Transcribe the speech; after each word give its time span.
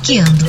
Hackeando. 0.00 0.46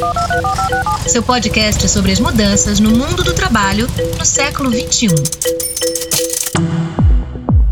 Seu 1.08 1.22
podcast 1.22 1.90
sobre 1.90 2.14
as 2.14 2.20
mudanças 2.20 2.80
no 2.80 2.90
mundo 2.92 3.22
do 3.22 3.34
trabalho 3.34 3.86
no 4.18 4.26
século 4.26 4.70
21. 4.70 5.71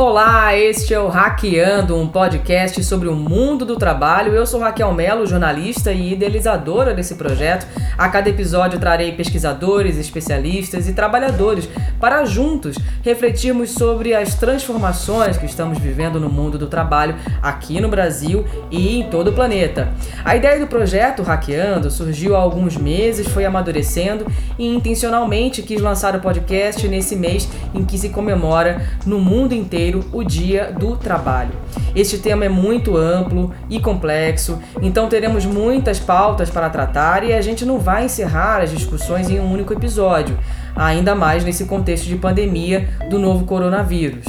Olá, 0.02 0.56
este 0.56 0.94
é 0.94 1.00
o 1.00 1.10
Hackeando, 1.10 1.94
um 1.94 2.08
podcast 2.08 2.82
sobre 2.86 3.10
o 3.10 3.16
mundo 3.16 3.66
do 3.66 3.76
trabalho. 3.76 4.34
Eu 4.34 4.46
sou 4.46 4.62
Raquel 4.62 4.94
Melo, 4.94 5.28
jornalista 5.28 5.92
e 5.92 6.14
idealizadora 6.14 6.94
desse 6.94 7.16
projeto. 7.16 7.68
A 7.98 8.08
cada 8.08 8.30
episódio 8.30 8.80
trarei 8.80 9.12
pesquisadores, 9.12 9.98
especialistas 9.98 10.88
e 10.88 10.94
trabalhadores 10.94 11.68
para 12.00 12.24
juntos 12.24 12.78
refletirmos 13.04 13.72
sobre 13.72 14.16
as 14.16 14.36
transformações 14.36 15.38
que 15.38 15.46
estamos 15.46 15.78
vivendo 15.78 16.18
no 16.18 16.30
mundo 16.30 16.58
do 16.58 16.68
trabalho 16.68 17.18
aqui 17.42 17.82
no 17.82 17.90
Brasil 17.90 18.46
e 18.72 19.02
em 19.02 19.10
todo 19.10 19.32
o 19.32 19.34
planeta. 19.34 19.92
A 20.24 20.34
ideia 20.34 20.62
do 20.62 20.68
projeto 20.68 21.24
Hackeando 21.24 21.92
surgiu 21.92 22.38
há 22.38 22.40
alguns 22.40 22.78
meses, 22.78 23.28
foi 23.28 23.44
amadurecendo 23.44 24.26
e 24.58 24.66
intencionalmente 24.66 25.62
quis 25.62 25.82
lançar 25.82 26.16
o 26.16 26.22
podcast 26.22 26.88
nesse 26.88 27.18
mês 27.18 27.50
em 27.76 27.84
que 27.84 27.98
se 27.98 28.08
comemora 28.08 28.88
no 29.06 29.20
mundo 29.20 29.54
inteiro 29.54 29.89
o 29.96 30.24
Dia 30.24 30.72
do 30.72 30.96
Trabalho. 30.96 31.52
Este 31.96 32.18
tema 32.18 32.46
é 32.46 32.50
muito 32.50 32.96
amplo 32.98 33.54
e 33.70 33.80
complexo, 33.80 34.60
então 34.82 35.08
teremos 35.08 35.46
muitas 35.46 36.00
pautas 36.00 36.50
para 36.50 36.70
tratar 36.70 37.24
e 37.24 37.34
a 37.34 37.42
gente 37.42 37.66
não 37.66 37.80
vai 37.80 38.06
encerrar 38.06 38.62
as 38.62 38.72
discussões 38.72 39.30
em 39.30 39.40
um 39.40 39.52
único 39.52 39.74
episódio, 39.74 40.38
ainda 40.76 41.16
mais 41.16 41.44
nesse 41.44 41.66
contexto 41.66 42.06
de 42.06 42.16
pandemia 42.16 42.90
do 43.10 43.18
novo 43.18 43.46
coronavírus. 43.46 44.26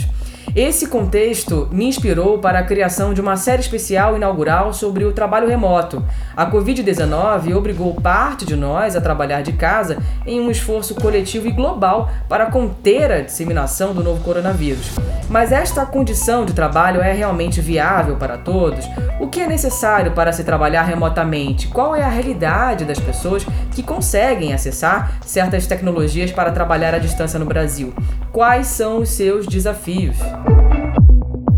Esse 0.54 0.88
contexto 0.88 1.68
me 1.70 1.86
inspirou 1.86 2.38
para 2.38 2.58
a 2.58 2.64
criação 2.64 3.14
de 3.14 3.20
uma 3.20 3.36
série 3.36 3.60
especial 3.60 4.16
inaugural 4.16 4.72
sobre 4.72 5.04
o 5.04 5.12
trabalho 5.12 5.48
remoto. 5.48 6.04
A 6.36 6.50
Covid-19 6.50 7.54
obrigou 7.54 7.94
parte 7.94 8.44
de 8.44 8.56
nós 8.56 8.96
a 8.96 9.00
trabalhar 9.00 9.42
de 9.42 9.52
casa 9.52 9.98
em 10.26 10.40
um 10.40 10.50
esforço 10.50 10.96
coletivo 10.96 11.46
e 11.46 11.52
global 11.52 12.10
para 12.28 12.46
conter 12.46 13.12
a 13.12 13.20
disseminação 13.20 13.94
do 13.94 14.02
novo 14.02 14.24
coronavírus. 14.24 14.96
Mas 15.28 15.52
esta 15.52 15.86
condição 15.86 16.44
de 16.44 16.52
trabalho 16.52 17.00
é 17.00 17.12
realmente 17.12 17.60
viável 17.60 18.16
para 18.16 18.36
todos? 18.36 18.84
O 19.20 19.28
que 19.28 19.40
é 19.40 19.46
necessário 19.46 20.10
para 20.10 20.32
se 20.32 20.42
trabalhar 20.42 20.82
remotamente? 20.82 21.68
Qual 21.68 21.94
é 21.94 22.02
a 22.02 22.08
realidade 22.08 22.84
das 22.84 22.98
pessoas 22.98 23.46
que 23.72 23.84
conseguem 23.84 24.52
acessar 24.52 25.20
certas 25.24 25.68
tecnologias 25.68 26.32
para 26.32 26.50
trabalhar 26.50 26.92
à 26.94 26.98
distância 26.98 27.38
no 27.38 27.46
Brasil? 27.46 27.94
Quais 28.32 28.66
são 28.66 28.98
os 28.98 29.10
seus 29.10 29.46
desafios? 29.46 30.16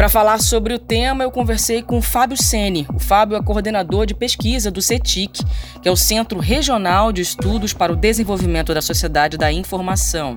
Para 0.03 0.09
falar 0.09 0.41
sobre 0.41 0.75
o 0.75 0.81
tema, 0.81 1.23
eu 1.23 1.31
conversei 1.31 1.81
com 1.81 1.99
o 1.99 2.03
Fábio 2.03 2.37
Sene. 2.37 2.89
O 2.93 2.99
Fábio 2.99 3.37
é 3.37 3.41
coordenador 3.41 4.05
de 4.05 4.15
pesquisa 4.15 4.69
do 4.69 4.83
CETIC, 4.83 5.45
que 5.81 5.89
é 5.89 5.93
o 5.93 5.97
Centro 5.97 6.41
Regional 6.41 7.13
de 7.13 7.23
Estudos 7.23 7.73
para 7.73 7.93
o 7.93 7.97
Desenvolvimento 7.97 8.75
da 8.75 8.83
Sociedade 8.83 9.39
da 9.39 9.53
Informação. 9.53 10.37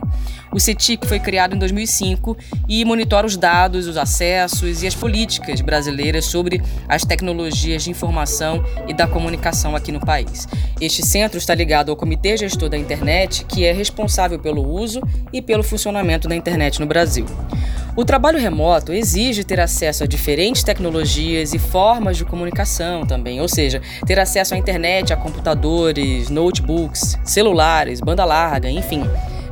O 0.54 0.60
CETIC 0.60 1.08
foi 1.08 1.20
criado 1.20 1.56
em 1.56 1.58
2005 1.58 2.38
e 2.70 2.86
monitora 2.86 3.26
os 3.26 3.36
dados, 3.36 3.88
os 3.88 3.98
acessos 3.98 4.84
e 4.84 4.88
as 4.88 4.94
políticas 4.94 5.60
brasileiras 5.62 6.26
sobre 6.26 6.62
as 6.88 7.04
tecnologias 7.04 7.86
de 7.86 7.90
informação 7.90 8.64
e 8.88 8.94
da 8.94 9.08
comunicação 9.08 9.76
aqui 9.76 9.92
no 9.92 10.00
país. 10.00 10.48
Este 10.80 11.04
centro 11.04 11.40
está 11.40 11.56
ligado 11.56 11.90
ao 11.90 11.96
Comitê 11.96 12.38
Gestor 12.38 12.70
da 12.70 12.78
Internet, 12.78 13.44
que 13.46 13.66
é 13.66 13.74
responsável 13.74 14.38
pelo 14.38 14.64
uso 14.64 15.02
e 15.34 15.42
pelo 15.42 15.64
funcionamento 15.64 16.28
da 16.28 16.36
internet 16.36 16.80
no 16.80 16.86
Brasil. 16.86 17.26
O 17.98 18.04
trabalho 18.04 18.38
remoto 18.38 18.92
exige 18.92 19.46
ter 19.46 19.58
acesso 19.58 20.04
a 20.04 20.08
diferentes 20.08 20.64
tecnologias 20.64 21.54
e 21.54 21.60
formas 21.60 22.18
de 22.18 22.26
comunicação 22.26 23.06
também, 23.06 23.40
ou 23.40 23.48
seja, 23.48 23.82
ter 24.06 24.20
acesso 24.20 24.54
à 24.54 24.58
internet, 24.58 25.14
a 25.14 25.16
computadores, 25.16 26.30
notebooks, 26.30 27.18
celulares, 27.24 28.02
banda 28.02 28.26
larga, 28.26 28.70
enfim. 28.70 29.02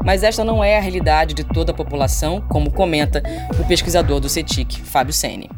Mas 0.03 0.23
esta 0.23 0.43
não 0.43 0.61
é 0.61 0.77
a 0.77 0.81
realidade 0.81 1.33
de 1.33 1.45
toda 1.45 1.71
a 1.71 1.75
população, 1.75 2.41
como 2.49 2.69
comenta 2.69 3.23
o 3.57 3.65
pesquisador 3.65 4.19
do 4.19 4.27
CETIC, 4.27 4.81
Fábio 4.81 5.13
Sene. 5.13 5.49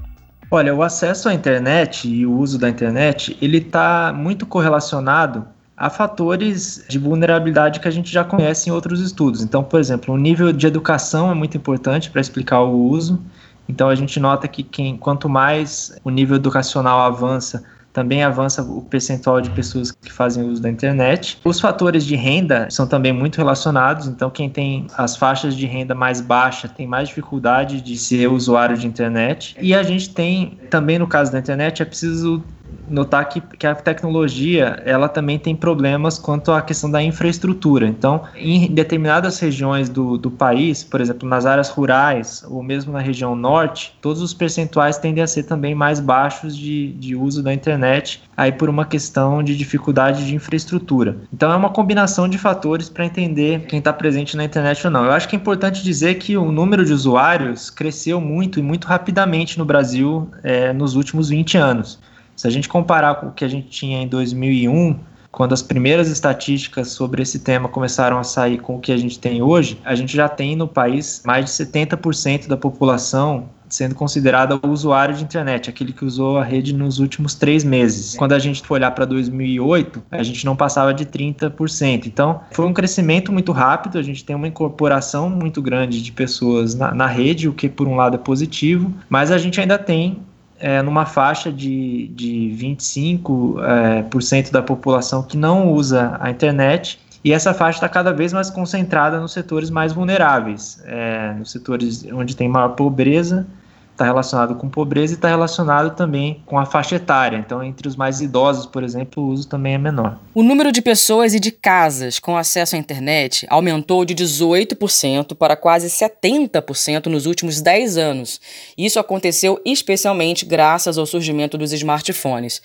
Olha, 0.51 0.75
o 0.75 0.83
acesso 0.83 1.27
à 1.27 1.33
internet 1.33 2.07
e 2.07 2.23
o 2.23 2.37
uso 2.37 2.59
da 2.59 2.69
internet, 2.69 3.35
ele 3.41 3.57
está 3.57 4.13
muito 4.15 4.45
correlacionado 4.45 5.47
há 5.77 5.89
fatores 5.89 6.83
de 6.87 6.97
vulnerabilidade 6.97 7.79
que 7.79 7.87
a 7.87 7.91
gente 7.91 8.11
já 8.11 8.23
conhece 8.23 8.69
em 8.69 8.73
outros 8.73 9.01
estudos. 9.01 9.41
Então, 9.41 9.63
por 9.63 9.79
exemplo, 9.79 10.13
o 10.13 10.17
nível 10.17 10.51
de 10.51 10.65
educação 10.67 11.31
é 11.31 11.33
muito 11.33 11.57
importante 11.57 12.09
para 12.09 12.21
explicar 12.21 12.61
o 12.61 12.87
uso. 12.87 13.21
Então, 13.67 13.89
a 13.89 13.95
gente 13.95 14.19
nota 14.19 14.47
que 14.47 14.63
quem, 14.63 14.95
quanto 14.95 15.27
mais 15.27 15.97
o 16.03 16.09
nível 16.09 16.35
educacional 16.35 16.99
avança, 17.01 17.63
também 17.91 18.23
avança 18.23 18.61
o 18.61 18.81
percentual 18.81 19.39
de 19.39 19.49
pessoas 19.51 19.89
que 19.89 20.11
fazem 20.11 20.43
uso 20.43 20.61
da 20.61 20.69
internet. 20.69 21.39
Os 21.45 21.61
fatores 21.61 22.05
de 22.05 22.13
renda 22.13 22.67
são 22.69 22.85
também 22.85 23.13
muito 23.13 23.37
relacionados, 23.37 24.05
então 24.05 24.29
quem 24.29 24.49
tem 24.49 24.85
as 24.97 25.15
faixas 25.15 25.55
de 25.55 25.65
renda 25.65 25.95
mais 25.95 26.19
baixa 26.19 26.67
tem 26.67 26.85
mais 26.85 27.07
dificuldade 27.07 27.79
de 27.79 27.97
ser 27.97 28.27
usuário 28.27 28.77
de 28.77 28.85
internet. 28.85 29.55
E 29.61 29.73
a 29.73 29.81
gente 29.81 30.13
tem 30.13 30.59
também 30.69 30.99
no 30.99 31.07
caso 31.07 31.31
da 31.31 31.39
internet 31.39 31.81
é 31.81 31.85
preciso 31.85 32.43
notar 32.89 33.27
que, 33.29 33.41
que 33.41 33.65
a 33.65 33.75
tecnologia 33.75 34.81
ela 34.85 35.07
também 35.07 35.37
tem 35.39 35.55
problemas 35.55 36.17
quanto 36.17 36.51
à 36.51 36.61
questão 36.61 36.89
da 36.89 37.01
infraestrutura. 37.01 37.87
Então, 37.87 38.23
em 38.35 38.71
determinadas 38.71 39.39
regiões 39.39 39.89
do, 39.89 40.17
do 40.17 40.31
país, 40.31 40.83
por 40.83 41.01
exemplo, 41.01 41.27
nas 41.27 41.45
áreas 41.45 41.69
rurais 41.69 42.43
ou 42.47 42.63
mesmo 42.63 42.93
na 42.93 42.99
região 42.99 43.35
norte, 43.35 43.93
todos 44.01 44.21
os 44.21 44.33
percentuais 44.33 44.97
tendem 44.97 45.23
a 45.23 45.27
ser 45.27 45.43
também 45.43 45.75
mais 45.75 45.99
baixos 45.99 46.55
de, 46.55 46.93
de 46.93 47.15
uso 47.15 47.41
da 47.41 47.53
internet, 47.53 48.23
aí 48.35 48.51
por 48.51 48.69
uma 48.69 48.85
questão 48.85 49.43
de 49.43 49.55
dificuldade 49.55 50.25
de 50.25 50.35
infraestrutura. 50.35 51.17
Então, 51.33 51.51
é 51.51 51.55
uma 51.55 51.69
combinação 51.69 52.27
de 52.27 52.37
fatores 52.37 52.89
para 52.89 53.05
entender 53.05 53.61
quem 53.67 53.79
está 53.79 53.93
presente 53.93 54.37
na 54.37 54.43
internet 54.43 54.85
ou 54.85 54.91
não. 54.91 55.05
Eu 55.05 55.11
acho 55.11 55.27
que 55.27 55.35
é 55.35 55.39
importante 55.39 55.83
dizer 55.83 56.15
que 56.15 56.37
o 56.37 56.51
número 56.51 56.85
de 56.85 56.93
usuários 56.93 57.69
cresceu 57.69 58.19
muito 58.19 58.59
e 58.59 58.63
muito 58.63 58.87
rapidamente 58.87 59.57
no 59.57 59.65
Brasil 59.65 60.29
é, 60.43 60.73
nos 60.73 60.95
últimos 60.95 61.29
20 61.29 61.57
anos. 61.57 61.99
Se 62.35 62.47
a 62.47 62.49
gente 62.51 62.67
comparar 62.67 63.15
com 63.15 63.27
o 63.27 63.31
que 63.31 63.45
a 63.45 63.47
gente 63.47 63.69
tinha 63.69 64.01
em 64.01 64.07
2001, 64.07 64.99
quando 65.31 65.53
as 65.53 65.61
primeiras 65.61 66.09
estatísticas 66.09 66.89
sobre 66.89 67.21
esse 67.21 67.39
tema 67.39 67.67
começaram 67.67 68.17
a 68.17 68.23
sair 68.23 68.57
com 68.57 68.77
o 68.77 68.79
que 68.79 68.91
a 68.91 68.97
gente 68.97 69.19
tem 69.19 69.41
hoje, 69.41 69.79
a 69.83 69.93
gente 69.93 70.15
já 70.15 70.29
tem 70.29 70.55
no 70.55 70.67
país 70.67 71.21
mais 71.25 71.45
de 71.45 71.51
70% 71.51 72.47
da 72.47 72.55
população 72.55 73.49
sendo 73.67 73.95
considerada 73.95 74.59
usuário 74.65 75.15
de 75.15 75.23
internet, 75.23 75.69
aquele 75.69 75.91
que 75.91 76.05
usou 76.05 76.37
a 76.37 76.43
rede 76.43 76.73
nos 76.73 76.99
últimos 76.99 77.35
três 77.35 77.63
meses. 77.63 78.15
Quando 78.15 78.33
a 78.33 78.39
gente 78.39 78.61
for 78.61 78.75
olhar 78.75 78.91
para 78.91 79.05
2008, 79.05 80.03
a 80.11 80.23
gente 80.23 80.45
não 80.45 80.55
passava 80.55 80.93
de 80.93 81.05
30%. 81.05 82.05
Então, 82.05 82.41
foi 82.51 82.65
um 82.65 82.73
crescimento 82.73 83.31
muito 83.31 83.51
rápido, 83.51 83.97
a 83.97 84.03
gente 84.03 84.23
tem 84.23 84.35
uma 84.35 84.47
incorporação 84.47 85.29
muito 85.29 85.61
grande 85.61 86.01
de 86.01 86.11
pessoas 86.11 86.75
na, 86.75 86.93
na 86.93 87.07
rede, 87.07 87.49
o 87.49 87.53
que 87.53 87.67
por 87.67 87.87
um 87.87 87.95
lado 87.95 88.15
é 88.15 88.19
positivo, 88.19 88.93
mas 89.09 89.31
a 89.31 89.37
gente 89.37 89.59
ainda 89.59 89.77
tem 89.77 90.19
é, 90.59 90.81
numa 90.81 91.05
faixa 91.05 91.51
de, 91.51 92.07
de 92.09 92.55
25% 92.59 93.63
é, 93.63 94.01
por 94.03 94.21
cento 94.21 94.51
da 94.51 94.61
população 94.61 95.23
que 95.23 95.37
não 95.37 95.71
usa 95.71 96.17
a 96.19 96.29
internet, 96.29 96.99
e 97.23 97.33
essa 97.33 97.53
faixa 97.53 97.77
está 97.77 97.89
cada 97.89 98.13
vez 98.13 98.31
mais 98.31 98.49
concentrada 98.49 99.19
nos 99.19 99.33
setores 99.33 99.69
mais 99.69 99.91
vulneráveis, 99.91 100.81
é, 100.85 101.33
nos 101.33 101.51
setores 101.51 102.05
onde 102.11 102.35
tem 102.35 102.47
maior 102.47 102.69
pobreza 102.69 103.47
está 103.95 104.03
relacionado 104.03 104.55
com 104.55 104.69
pobreza 104.69 105.13
e 105.13 105.15
está 105.15 105.29
relacionado 105.29 105.95
também 105.95 106.43
com 106.45 106.59
a 106.59 106.65
faixa 106.65 106.97
etária. 106.97 107.37
Então, 107.37 107.63
entre 107.63 107.87
os 107.87 107.95
mais 107.95 108.19
idosos, 108.19 108.65
por 108.65 108.83
exemplo, 108.83 109.23
o 109.23 109.27
uso 109.27 109.47
também 109.47 109.73
é 109.73 109.77
menor. 109.77 110.19
O 110.33 110.43
número 110.43 110.71
de 110.71 110.81
pessoas 110.81 111.33
e 111.33 111.39
de 111.39 111.49
casas 111.49 112.19
com 112.19 112.37
acesso 112.37 112.75
à 112.75 112.77
internet 112.79 113.47
aumentou 113.49 114.03
de 114.03 114.13
18% 114.13 115.33
para 115.35 115.55
quase 115.55 115.87
70% 115.87 117.05
nos 117.07 117.25
últimos 117.25 117.61
10 117.61 117.97
anos. 117.97 118.41
Isso 118.77 118.99
aconteceu 118.99 119.61
especialmente 119.65 120.45
graças 120.45 120.97
ao 120.97 121.05
surgimento 121.05 121.57
dos 121.57 121.71
smartphones. 121.71 122.61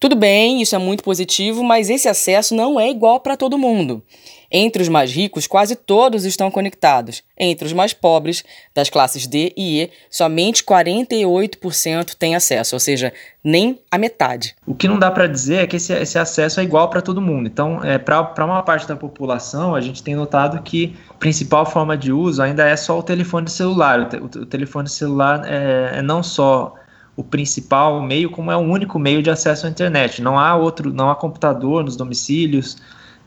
Tudo 0.00 0.14
bem, 0.14 0.62
isso 0.62 0.76
é 0.76 0.78
muito 0.78 1.02
positivo, 1.02 1.64
mas 1.64 1.90
esse 1.90 2.08
acesso 2.08 2.54
não 2.54 2.78
é 2.78 2.88
igual 2.88 3.18
para 3.18 3.36
todo 3.36 3.58
mundo. 3.58 4.00
Entre 4.48 4.80
os 4.80 4.88
mais 4.88 5.10
ricos, 5.10 5.48
quase 5.48 5.74
todos 5.74 6.24
estão 6.24 6.52
conectados. 6.52 7.24
Entre 7.36 7.66
os 7.66 7.72
mais 7.72 7.92
pobres, 7.92 8.44
das 8.72 8.88
classes 8.88 9.26
D 9.26 9.52
e 9.56 9.82
E, 9.82 9.90
somente 10.08 10.62
48% 10.62 12.14
têm 12.14 12.36
acesso, 12.36 12.76
ou 12.76 12.80
seja, 12.80 13.12
nem 13.42 13.80
a 13.90 13.98
metade. 13.98 14.54
O 14.64 14.72
que 14.72 14.86
não 14.86 15.00
dá 15.00 15.10
para 15.10 15.26
dizer 15.26 15.64
é 15.64 15.66
que 15.66 15.74
esse, 15.74 15.92
esse, 15.92 16.16
acesso 16.16 16.60
é 16.60 16.62
igual 16.62 16.88
para 16.88 17.02
todo 17.02 17.20
mundo. 17.20 17.48
Então, 17.48 17.84
é, 17.84 17.98
para 17.98 18.44
uma 18.44 18.62
parte 18.62 18.86
da 18.86 18.94
população, 18.94 19.74
a 19.74 19.80
gente 19.80 20.00
tem 20.00 20.14
notado 20.14 20.62
que 20.62 20.96
a 21.10 21.14
principal 21.14 21.66
forma 21.66 21.98
de 21.98 22.12
uso 22.12 22.40
ainda 22.40 22.64
é 22.66 22.76
só 22.76 22.96
o 22.96 23.02
telefone 23.02 23.50
celular. 23.50 24.00
O, 24.00 24.04
te, 24.06 24.38
o 24.38 24.46
telefone 24.46 24.88
celular 24.88 25.42
é, 25.44 25.98
é 25.98 26.02
não 26.02 26.22
só 26.22 26.72
o 27.18 27.24
principal 27.24 28.00
meio, 28.00 28.30
como 28.30 28.52
é 28.52 28.56
o 28.56 28.60
único 28.60 28.96
meio 28.96 29.20
de 29.20 29.28
acesso 29.28 29.66
à 29.66 29.68
internet. 29.68 30.22
Não 30.22 30.38
há 30.38 30.54
outro, 30.54 30.92
não 30.92 31.10
há 31.10 31.16
computador 31.16 31.82
nos 31.82 31.96
domicílios, 31.96 32.76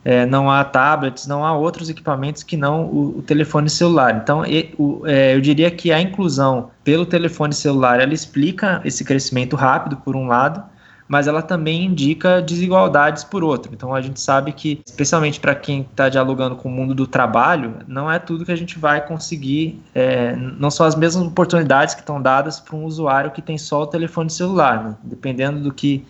é, 0.05 0.25
não 0.25 0.49
há 0.49 0.63
tablets, 0.63 1.27
não 1.27 1.45
há 1.45 1.51
outros 1.51 1.89
equipamentos 1.89 2.41
que 2.41 2.55
não 2.55 2.85
o, 2.85 3.17
o 3.17 3.21
telefone 3.21 3.69
celular. 3.69 4.21
Então, 4.23 4.45
e, 4.45 4.73
o, 4.77 5.05
é, 5.05 5.35
eu 5.35 5.41
diria 5.41 5.69
que 5.69 5.91
a 5.91 5.99
inclusão 5.99 6.71
pelo 6.85 7.05
telefone 7.05 7.53
celular 7.53 7.99
ela 7.99 8.13
explica 8.13 8.81
esse 8.85 9.03
crescimento 9.03 9.57
rápido, 9.57 9.97
por 9.97 10.15
um 10.15 10.25
lado, 10.25 10.63
mas 11.11 11.27
ela 11.27 11.41
também 11.41 11.83
indica 11.83 12.41
desigualdades 12.41 13.21
por 13.21 13.43
outro. 13.43 13.73
Então 13.73 13.93
a 13.93 13.99
gente 13.99 14.17
sabe 14.17 14.53
que, 14.53 14.79
especialmente 14.85 15.41
para 15.41 15.53
quem 15.53 15.81
está 15.81 16.07
dialogando 16.07 16.55
com 16.55 16.69
o 16.69 16.71
mundo 16.71 16.95
do 16.95 17.05
trabalho, 17.05 17.79
não 17.85 18.09
é 18.09 18.17
tudo 18.17 18.45
que 18.45 18.51
a 18.53 18.55
gente 18.55 18.79
vai 18.79 19.05
conseguir, 19.05 19.77
é, 19.93 20.33
não 20.37 20.71
são 20.71 20.85
as 20.85 20.95
mesmas 20.95 21.27
oportunidades 21.27 21.95
que 21.95 21.99
estão 21.99 22.21
dadas 22.21 22.61
para 22.61 22.77
um 22.77 22.85
usuário 22.85 23.31
que 23.31 23.41
tem 23.41 23.57
só 23.57 23.81
o 23.81 23.87
telefone 23.87 24.29
celular, 24.29 24.81
né? 24.85 24.95
dependendo 25.03 25.59
do 25.59 25.73
que, 25.73 26.05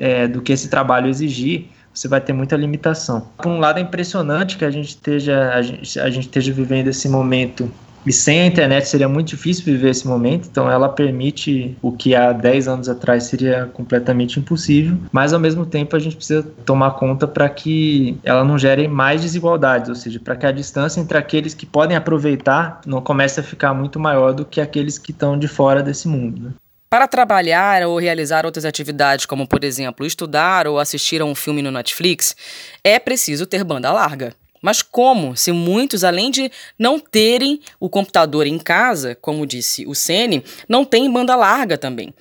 é, 0.00 0.26
do 0.26 0.42
que 0.42 0.52
esse 0.52 0.68
trabalho 0.68 1.06
exigir 1.06 1.68
você 1.92 2.08
vai 2.08 2.20
ter 2.20 2.32
muita 2.32 2.56
limitação. 2.56 3.28
Por 3.36 3.46
um 3.46 3.60
lado, 3.60 3.78
é 3.78 3.82
impressionante 3.82 4.58
que 4.58 4.64
a 4.64 4.70
gente 4.72 4.88
esteja, 4.88 5.52
a 5.54 5.62
gente, 5.62 6.00
a 6.00 6.10
gente 6.10 6.24
esteja 6.24 6.52
vivendo 6.52 6.88
esse 6.88 7.08
momento 7.08 7.70
e 8.06 8.12
sem 8.12 8.42
a 8.42 8.46
internet 8.46 8.88
seria 8.88 9.08
muito 9.08 9.28
difícil 9.28 9.64
viver 9.64 9.90
esse 9.90 10.06
momento, 10.06 10.48
então 10.50 10.70
ela 10.70 10.88
permite 10.88 11.76
o 11.80 11.92
que 11.92 12.14
há 12.14 12.32
10 12.32 12.68
anos 12.68 12.88
atrás 12.88 13.24
seria 13.24 13.70
completamente 13.72 14.38
impossível, 14.38 14.96
mas 15.10 15.32
ao 15.32 15.40
mesmo 15.40 15.64
tempo 15.64 15.96
a 15.96 15.98
gente 15.98 16.16
precisa 16.16 16.42
tomar 16.64 16.92
conta 16.92 17.26
para 17.26 17.48
que 17.48 18.18
ela 18.22 18.44
não 18.44 18.58
gere 18.58 18.86
mais 18.88 19.22
desigualdades, 19.22 19.88
ou 19.88 19.94
seja, 19.94 20.20
para 20.20 20.36
que 20.36 20.46
a 20.46 20.52
distância 20.52 21.00
entre 21.00 21.16
aqueles 21.16 21.54
que 21.54 21.66
podem 21.66 21.96
aproveitar 21.96 22.80
não 22.86 23.00
comece 23.00 23.40
a 23.40 23.42
ficar 23.42 23.74
muito 23.74 23.98
maior 23.98 24.32
do 24.32 24.44
que 24.44 24.60
aqueles 24.60 24.98
que 24.98 25.10
estão 25.10 25.38
de 25.38 25.48
fora 25.48 25.82
desse 25.82 26.08
mundo. 26.08 26.42
Né? 26.42 26.50
Para 26.90 27.08
trabalhar 27.08 27.82
ou 27.82 27.98
realizar 27.98 28.46
outras 28.46 28.64
atividades, 28.64 29.26
como 29.26 29.48
por 29.48 29.64
exemplo 29.64 30.06
estudar 30.06 30.66
ou 30.68 30.78
assistir 30.78 31.20
a 31.20 31.24
um 31.24 31.34
filme 31.34 31.60
no 31.60 31.70
Netflix, 31.70 32.36
é 32.84 32.98
preciso 32.98 33.46
ter 33.46 33.64
banda 33.64 33.90
larga. 33.90 34.32
Mas 34.64 34.80
como, 34.80 35.36
se 35.36 35.52
muitos, 35.52 36.04
além 36.04 36.30
de 36.30 36.50
não 36.78 36.98
terem 36.98 37.60
o 37.78 37.86
computador 37.86 38.46
em 38.46 38.58
casa, 38.58 39.14
como 39.14 39.46
disse 39.46 39.86
o 39.86 39.94
Sene, 39.94 40.42
não 40.66 40.86
têm 40.86 41.12
banda 41.12 41.36
larga 41.36 41.76
também? 41.76 42.14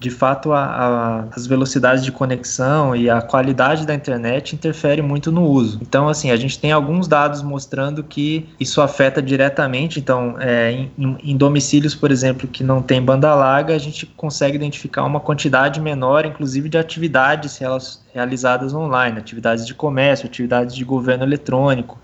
De 0.00 0.10
fato 0.10 0.50
a, 0.54 0.64
a, 0.64 1.24
as 1.36 1.46
velocidades 1.46 2.02
de 2.02 2.10
conexão 2.10 2.96
e 2.96 3.10
a 3.10 3.20
qualidade 3.20 3.86
da 3.86 3.94
internet 3.94 4.54
interfere 4.54 5.02
muito 5.02 5.30
no 5.30 5.44
uso. 5.44 5.78
Então, 5.82 6.08
assim, 6.08 6.30
a 6.30 6.36
gente 6.36 6.58
tem 6.58 6.72
alguns 6.72 7.06
dados 7.06 7.42
mostrando 7.42 8.02
que 8.02 8.48
isso 8.58 8.80
afeta 8.80 9.20
diretamente. 9.20 10.00
Então, 10.00 10.36
é, 10.40 10.72
em, 10.72 10.90
em, 11.22 11.36
domicílios, 11.36 11.94
por 11.94 12.10
exemplo, 12.10 12.48
que 12.48 12.64
não 12.64 12.80
tem 12.80 13.02
banda 13.02 13.34
larga, 13.34 13.74
a 13.74 13.78
gente 13.78 14.06
consegue 14.06 14.56
identificar 14.56 15.04
uma 15.04 15.20
quantidade 15.20 15.78
menor, 15.82 16.24
inclusive, 16.24 16.70
de 16.70 16.78
atividades 16.78 17.60
realizadas 18.14 18.72
online, 18.72 19.18
atividades 19.18 19.66
de 19.66 19.74
comércio, 19.74 20.26
atividades 20.26 20.74
de 20.74 20.82
governo 20.82 21.24
eletrônico, 21.24 21.98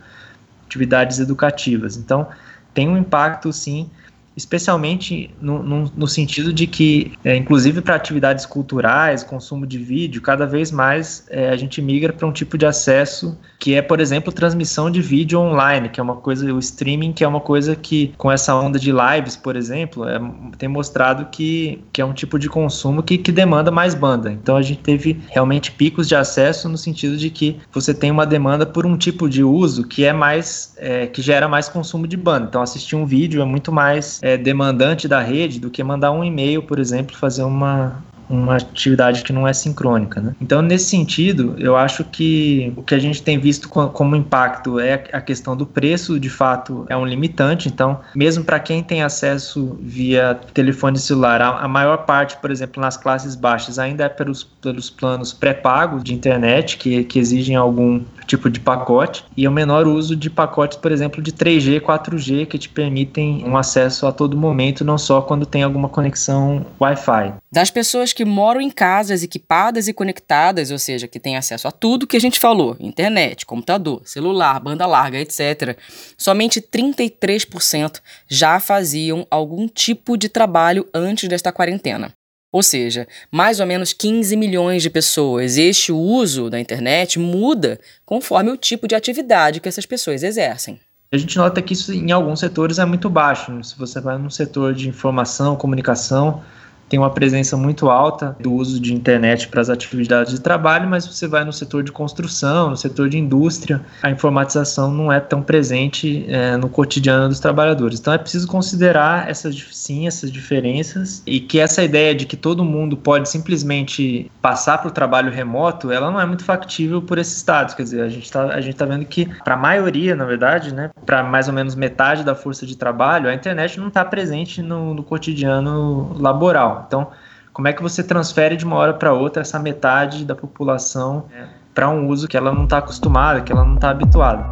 atividades 0.67 1.19
educativas. 1.19 1.97
Então, 1.97 2.29
tem 2.75 2.91
um 2.91 2.99
impacto, 2.99 3.51
sim, 3.55 3.89
especialmente 4.37 5.31
no, 5.41 5.62
no, 5.62 5.93
no, 5.97 6.06
sentido 6.06 6.53
de 6.53 6.67
que, 6.67 7.12
é, 7.25 7.35
inclusive 7.35 7.81
para 7.81 7.94
atividades 7.94 8.44
culturais, 8.44 9.23
consumo 9.23 9.67
de 9.67 9.79
vídeo, 9.79 10.21
cada 10.21 10.47
vez 10.47 10.71
mais 10.71 11.27
é, 11.31 11.49
a 11.49 11.56
gente 11.56 11.81
migra 11.81 12.12
para 12.12 12.27
um 12.27 12.33
tipo 12.33 12.59
de 12.59 12.67
acesso 12.67 13.37
que 13.59 13.75
é, 13.75 13.83
por 13.83 14.00
exemplo, 14.00 14.33
transmissão 14.33 14.91
de 14.91 15.00
vídeo 15.00 15.41
online, 15.41 15.88
que 15.88 15.99
é 15.99 16.03
uma 16.03 16.17
coisa, 16.17 16.53
o 16.53 16.59
streaming, 16.59 17.12
que 17.12 17.25
é 17.25 17.29
uma 17.29 17.41
coisa 17.41 17.75
que, 17.75 18.12
com 18.17 18.31
essa 18.31 18.55
onda 18.55 18.79
de 18.79 18.93
lives, 18.93 19.37
por 19.37 19.56
exemplo, 19.56 20.06
é, 20.06 20.21
tem 20.59 20.69
mostrado 20.69 21.27
que, 21.27 21.83
que 21.93 22.00
é 22.00 22.05
um 22.05 22.12
tipo 22.12 22.38
de 22.38 22.49
consumo 22.49 23.03
que, 23.03 23.19
que 23.19 23.33
demanda 23.33 23.71
mais 23.71 23.94
banda. 23.94 24.31
Então 24.31 24.56
a 24.56 24.62
gente 24.62 24.81
teve 24.81 25.21
realmente 25.29 25.73
picos 25.73 26.06
de 26.06 26.15
acesso 26.15 26.69
no 26.69 26.77
sentido 26.77 27.17
de 27.17 27.31
que 27.31 27.56
você 27.73 27.94
tem 27.94 28.11
uma 28.11 28.27
demanda 28.27 28.67
por 28.67 28.85
um 28.85 28.97
tipo 28.97 29.29
de 29.29 29.43
uso 29.43 29.87
que 29.87 30.05
é 30.05 30.12
mais, 30.12 30.75
é, 30.77 31.06
que 31.06 31.23
gera 31.23 31.49
mais 31.49 31.69
consumo 31.69 32.06
de 32.06 32.17
banda. 32.17 32.47
Então 32.49 32.62
assistir 32.62 32.97
um 32.97 33.06
vídeo 33.06 33.41
é 33.41 33.44
muito 33.44 33.73
mais 33.73 34.21
é, 34.26 34.37
demandante 34.37 35.06
da 35.06 35.20
rede 35.20 35.61
do 35.61 35.70
que 35.70 35.84
mandar 35.84 36.11
um 36.11 36.25
e-mail, 36.25 36.61
por 36.61 36.81
exemplo, 36.81 37.17
fazer 37.17 37.44
uma, 37.44 38.02
uma 38.28 38.56
atividade 38.56 39.23
que 39.23 39.32
não 39.32 39.46
é 39.46 39.52
sincrônica. 39.52 40.20
Né? 40.20 40.34
Então, 40.40 40.61
nesse 40.61 40.87
sentido, 40.87 41.55
eu 41.58 41.76
acho 41.76 42.02
que 42.02 42.73
o 42.76 42.82
que 42.82 42.93
a 42.93 42.99
gente 42.99 43.23
tem 43.23 43.38
visto 43.38 43.69
como 43.69 44.17
impacto 44.17 44.81
é 44.81 45.05
a 45.12 45.20
questão 45.20 45.56
do 45.56 45.64
preço, 45.64 46.19
de 46.19 46.28
fato, 46.28 46.84
é 46.88 46.96
um 46.96 47.06
limitante. 47.06 47.69
Então, 47.69 48.00
mesmo 48.17 48.43
para 48.43 48.58
quem 48.58 48.82
tem 48.82 49.00
acesso 49.00 49.78
via 49.81 50.34
telefone 50.52 50.99
celular, 50.99 51.40
a, 51.40 51.69
maior 51.69 51.99
parte, 51.99 52.37
por 52.38 52.50
exemplo, 52.50 52.82
nas 52.82 52.96
classes 52.96 53.37
baixas, 53.37 53.78
ainda 53.78 54.05
é 54.05 54.08
pelos, 54.08 54.43
pelos 54.43 54.90
planos 54.90 55.32
pré-pagos 55.32 56.02
de 56.02 56.12
internet, 56.12 56.78
que, 56.78 57.05
que 57.05 57.20
exigem 57.20 57.55
algum 57.55 58.00
tipo 58.26 58.50
de 58.50 58.61
pacote, 58.61 59.25
e 59.37 59.46
o 59.46 59.52
menor 59.52 59.87
uso 59.87 60.17
de 60.17 60.28
pacotes, 60.28 60.76
por 60.76 60.93
exemplo, 60.93 61.23
de 61.23 61.32
3G, 61.32 61.81
4G, 61.81 62.46
que 62.46 62.58
te 62.58 62.69
permitem 62.69 63.44
um 63.46 63.56
acesso 63.56 64.06
a 64.06 64.12
todo 64.12 64.37
momento, 64.37 64.84
não 64.84 64.99
só 64.99 65.23
quando 65.23 65.46
tem 65.46 65.62
alguma 65.62 65.88
conexão 65.88 66.67
Wi-Fi. 66.81 67.34
Das 67.50 67.70
pessoas 67.70 68.12
que 68.12 68.25
moram 68.25 68.61
em 68.61 68.70
casas 68.70 69.23
equipadas 69.23 69.88
e 69.88 69.93
conectadas, 69.93 70.70
ou 70.70 70.78
seja, 70.78 71.08
que 71.08 71.20
têm 71.20 71.37
acesso 71.37 71.69
a 71.69 71.73
tudo 71.73 72.06
que 72.06 72.17
a 72.17 72.20
gente 72.20 72.38
falou: 72.38 72.76
internet, 72.81 73.46
computador, 73.46 74.02
celular, 74.05 74.61
banda 74.61 74.87
larga, 74.87 75.19
etc., 75.19 75.78
somente 76.19 76.61
33% 76.61 78.00
já 78.28 78.61
faziam 78.61 79.26
algum 79.31 79.69
tipo 79.69 80.17
de 80.17 80.28
trabalho 80.28 80.87
antes 80.93 81.28
desta 81.28 81.52
quarentena. 81.52 82.12
Ou 82.56 82.62
seja, 82.62 83.06
mais 83.31 83.61
ou 83.61 83.67
menos 83.67 83.93
15 83.93 84.35
milhões 84.35 84.82
de 84.82 84.88
pessoas. 84.88 85.58
Este 85.58 85.93
uso 85.93 86.49
da 86.49 86.58
internet 86.58 87.19
muda 87.19 87.79
conforme 88.06 88.50
o 88.50 88.56
tipo 88.56 88.88
de 88.88 88.94
atividade 88.94 89.61
que 89.61 89.69
essas 89.69 89.85
pessoas 89.85 90.23
exercem. 90.23 90.81
A 91.12 91.19
gente 91.19 91.37
nota 91.37 91.61
que 91.61 91.75
isso 91.75 91.93
em 91.93 92.11
alguns 92.12 92.41
setores 92.41 92.79
é 92.79 92.85
muito 92.87 93.11
baixo. 93.11 93.62
Se 93.62 93.76
você 93.76 94.00
vai 94.00 94.17
no 94.17 94.31
setor 94.31 94.73
de 94.73 94.88
informação, 94.88 95.55
comunicação, 95.55 96.43
tem 96.88 96.99
uma 96.99 97.11
presença 97.11 97.56
muito 97.56 97.91
alta 97.91 98.37
do 98.41 98.53
uso 98.53 98.81
de 98.81 98.94
internet 98.94 99.49
para 99.49 99.61
as 99.61 99.69
atividades 99.69 100.33
de 100.33 100.41
trabalho, 100.41 100.88
mas 100.88 101.06
você 101.06 101.27
vai 101.27 101.44
no 101.44 101.53
setor 101.53 101.83
de 101.83 101.93
construção, 101.93 102.71
no 102.71 102.77
setor 102.77 103.09
de 103.09 103.19
indústria, 103.19 103.81
a 104.03 104.11
informatização 104.11 104.91
não 104.91 105.12
é 105.12 105.21
tão 105.21 105.43
presente 105.43 106.25
é, 106.29 106.56
no 106.56 106.69
cotidiano 106.69 107.29
dos 107.29 107.41
trabalhadores. 107.41 107.99
Então 107.99 108.12
é 108.12 108.19
preciso 108.19 108.47
considerar 108.47 109.29
essas 109.29 109.56
sim 109.73 110.06
essas 110.06 110.31
diferenças 110.31 111.23
e 111.27 111.41
que 111.41 111.59
essa 111.59 111.83
ideia 111.83 112.15
de 112.15 112.27
que 112.27 112.37
todo 112.37 112.65
mundo 112.65 112.97
pode 112.97 113.29
simplesmente 113.29 114.31
passar 114.41 114.79
para 114.79 114.88
o 114.88 114.91
trabalho 114.91 115.31
remoto, 115.31 115.91
ela 115.91 116.11
não 116.11 116.21
é 116.21 116.27
muito 116.27 116.44
factível 116.44 117.03
por 117.03 117.19
esses 117.19 117.37
estados. 117.37 117.75
Quer 117.75 117.83
dizer, 117.83 118.03
a 118.03 118.09
gente 118.09 118.25
está 118.25 118.49
tá 118.49 118.85
vendo 118.85 119.05
que 119.05 119.27
para 119.43 119.55
a 119.55 119.56
maioria, 119.56 120.15
na 120.15 120.25
verdade, 120.25 120.73
né, 120.73 120.91
para 121.05 121.23
mais 121.23 121.49
ou 121.49 121.55
menos 121.55 121.75
metade 121.75 122.23
da 122.25 122.35
força 122.35 122.67
de 122.67 122.77
trabalho, 122.77 123.29
a 123.29 123.35
internet 123.35 123.79
não 123.79 123.88
está 123.88 124.05
presente 124.05 124.62
no, 124.62 124.94
no 124.94 125.03
cotidiano 125.03 126.17
laboral. 126.19 126.75
Então, 126.87 127.08
como 127.52 127.69
é 127.69 127.73
que 127.73 127.82
você 127.82 128.02
transfere 128.02 128.56
de 128.56 128.64
uma 128.64 128.76
hora 128.76 128.94
para 128.94 129.12
outra 129.12 129.43
essa 129.43 129.58
metade 129.58 130.25
da 130.25 130.34
população 130.34 131.25
é. 131.34 131.44
para 131.75 131.88
um 131.88 132.06
uso 132.08 132.28
que 132.28 132.37
ela 132.37 132.52
não 132.52 132.64
está 132.64 132.78
acostumada, 132.78 133.40
que 133.40 133.52
ela 133.52 133.64
não 133.64 133.76
está 133.76 133.90
habituada? 133.90 134.47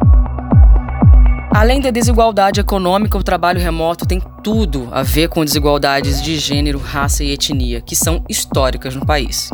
Além 1.55 1.79
da 1.79 1.89
desigualdade 1.89 2.59
econômica, 2.59 3.17
o 3.17 3.23
trabalho 3.23 3.59
remoto 3.59 4.05
tem 4.05 4.19
tudo 4.45 4.87
a 4.91 5.01
ver 5.01 5.27
com 5.27 5.43
desigualdades 5.43 6.21
de 6.21 6.37
gênero, 6.37 6.77
raça 6.77 7.23
e 7.23 7.31
etnia, 7.31 7.81
que 7.81 7.95
são 7.95 8.23
históricas 8.29 8.93
no 8.93 9.03
país. 9.03 9.49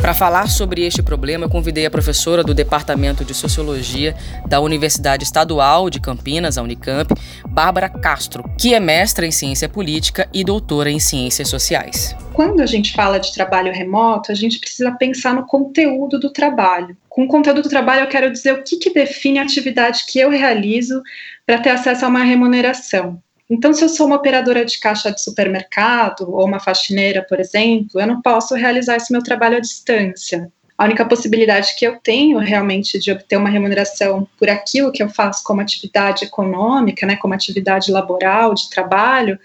Para 0.00 0.14
falar 0.14 0.48
sobre 0.48 0.86
este 0.86 1.02
problema, 1.02 1.46
eu 1.46 1.50
convidei 1.50 1.84
a 1.84 1.90
professora 1.90 2.44
do 2.44 2.54
Departamento 2.54 3.24
de 3.24 3.34
Sociologia 3.34 4.14
da 4.46 4.60
Universidade 4.60 5.24
Estadual 5.24 5.90
de 5.90 5.98
Campinas, 5.98 6.56
a 6.56 6.62
Unicamp, 6.62 7.12
Bárbara 7.48 7.88
Castro, 7.88 8.44
que 8.56 8.74
é 8.74 8.78
mestra 8.78 9.26
em 9.26 9.32
Ciência 9.32 9.68
Política 9.68 10.28
e 10.32 10.44
doutora 10.44 10.88
em 10.88 11.00
Ciências 11.00 11.48
Sociais. 11.48 12.14
Quando 12.32 12.60
a 12.60 12.66
gente 12.66 12.92
fala 12.92 13.18
de 13.18 13.34
trabalho 13.34 13.72
remoto, 13.72 14.30
a 14.30 14.36
gente 14.36 14.60
precisa 14.60 14.92
pensar 14.92 15.34
no 15.34 15.48
conteúdo 15.48 16.16
do 16.16 16.32
trabalho. 16.32 16.96
Com 17.08 17.24
o 17.24 17.28
conteúdo 17.28 17.62
do 17.62 17.68
trabalho, 17.68 18.02
eu 18.02 18.08
quero 18.08 18.30
dizer 18.30 18.52
o 18.52 18.62
que, 18.62 18.76
que 18.76 18.94
define 18.94 19.40
a 19.40 19.42
atividade 19.42 20.04
que 20.06 20.20
eu 20.20 20.30
realizo 20.30 21.02
para 21.44 21.58
ter 21.58 21.70
acesso 21.70 22.04
a 22.04 22.08
uma 22.08 22.22
remuneração. 22.22 23.20
Então, 23.50 23.72
se 23.72 23.82
eu 23.82 23.88
sou 23.88 24.06
uma 24.06 24.16
operadora 24.16 24.64
de 24.64 24.78
caixa 24.78 25.10
de 25.10 25.22
supermercado 25.22 26.30
ou 26.30 26.44
uma 26.44 26.60
faxineira, 26.60 27.24
por 27.26 27.40
exemplo, 27.40 28.00
eu 28.00 28.06
não 28.06 28.20
posso 28.20 28.54
realizar 28.54 28.96
esse 28.96 29.10
meu 29.10 29.22
trabalho 29.22 29.56
à 29.56 29.60
distância. 29.60 30.52
A 30.76 30.84
única 30.84 31.04
possibilidade 31.04 31.74
que 31.76 31.84
eu 31.84 31.96
tenho 31.96 32.38
realmente 32.38 32.98
de 32.98 33.10
obter 33.10 33.36
uma 33.36 33.48
remuneração 33.48 34.28
por 34.38 34.48
aquilo 34.48 34.92
que 34.92 35.02
eu 35.02 35.08
faço 35.08 35.42
como 35.42 35.60
atividade 35.60 36.24
econômica, 36.24 37.04
né, 37.06 37.16
como 37.16 37.34
atividade 37.34 37.90
laboral, 37.90 38.54
de 38.54 38.70
trabalho, 38.70 39.38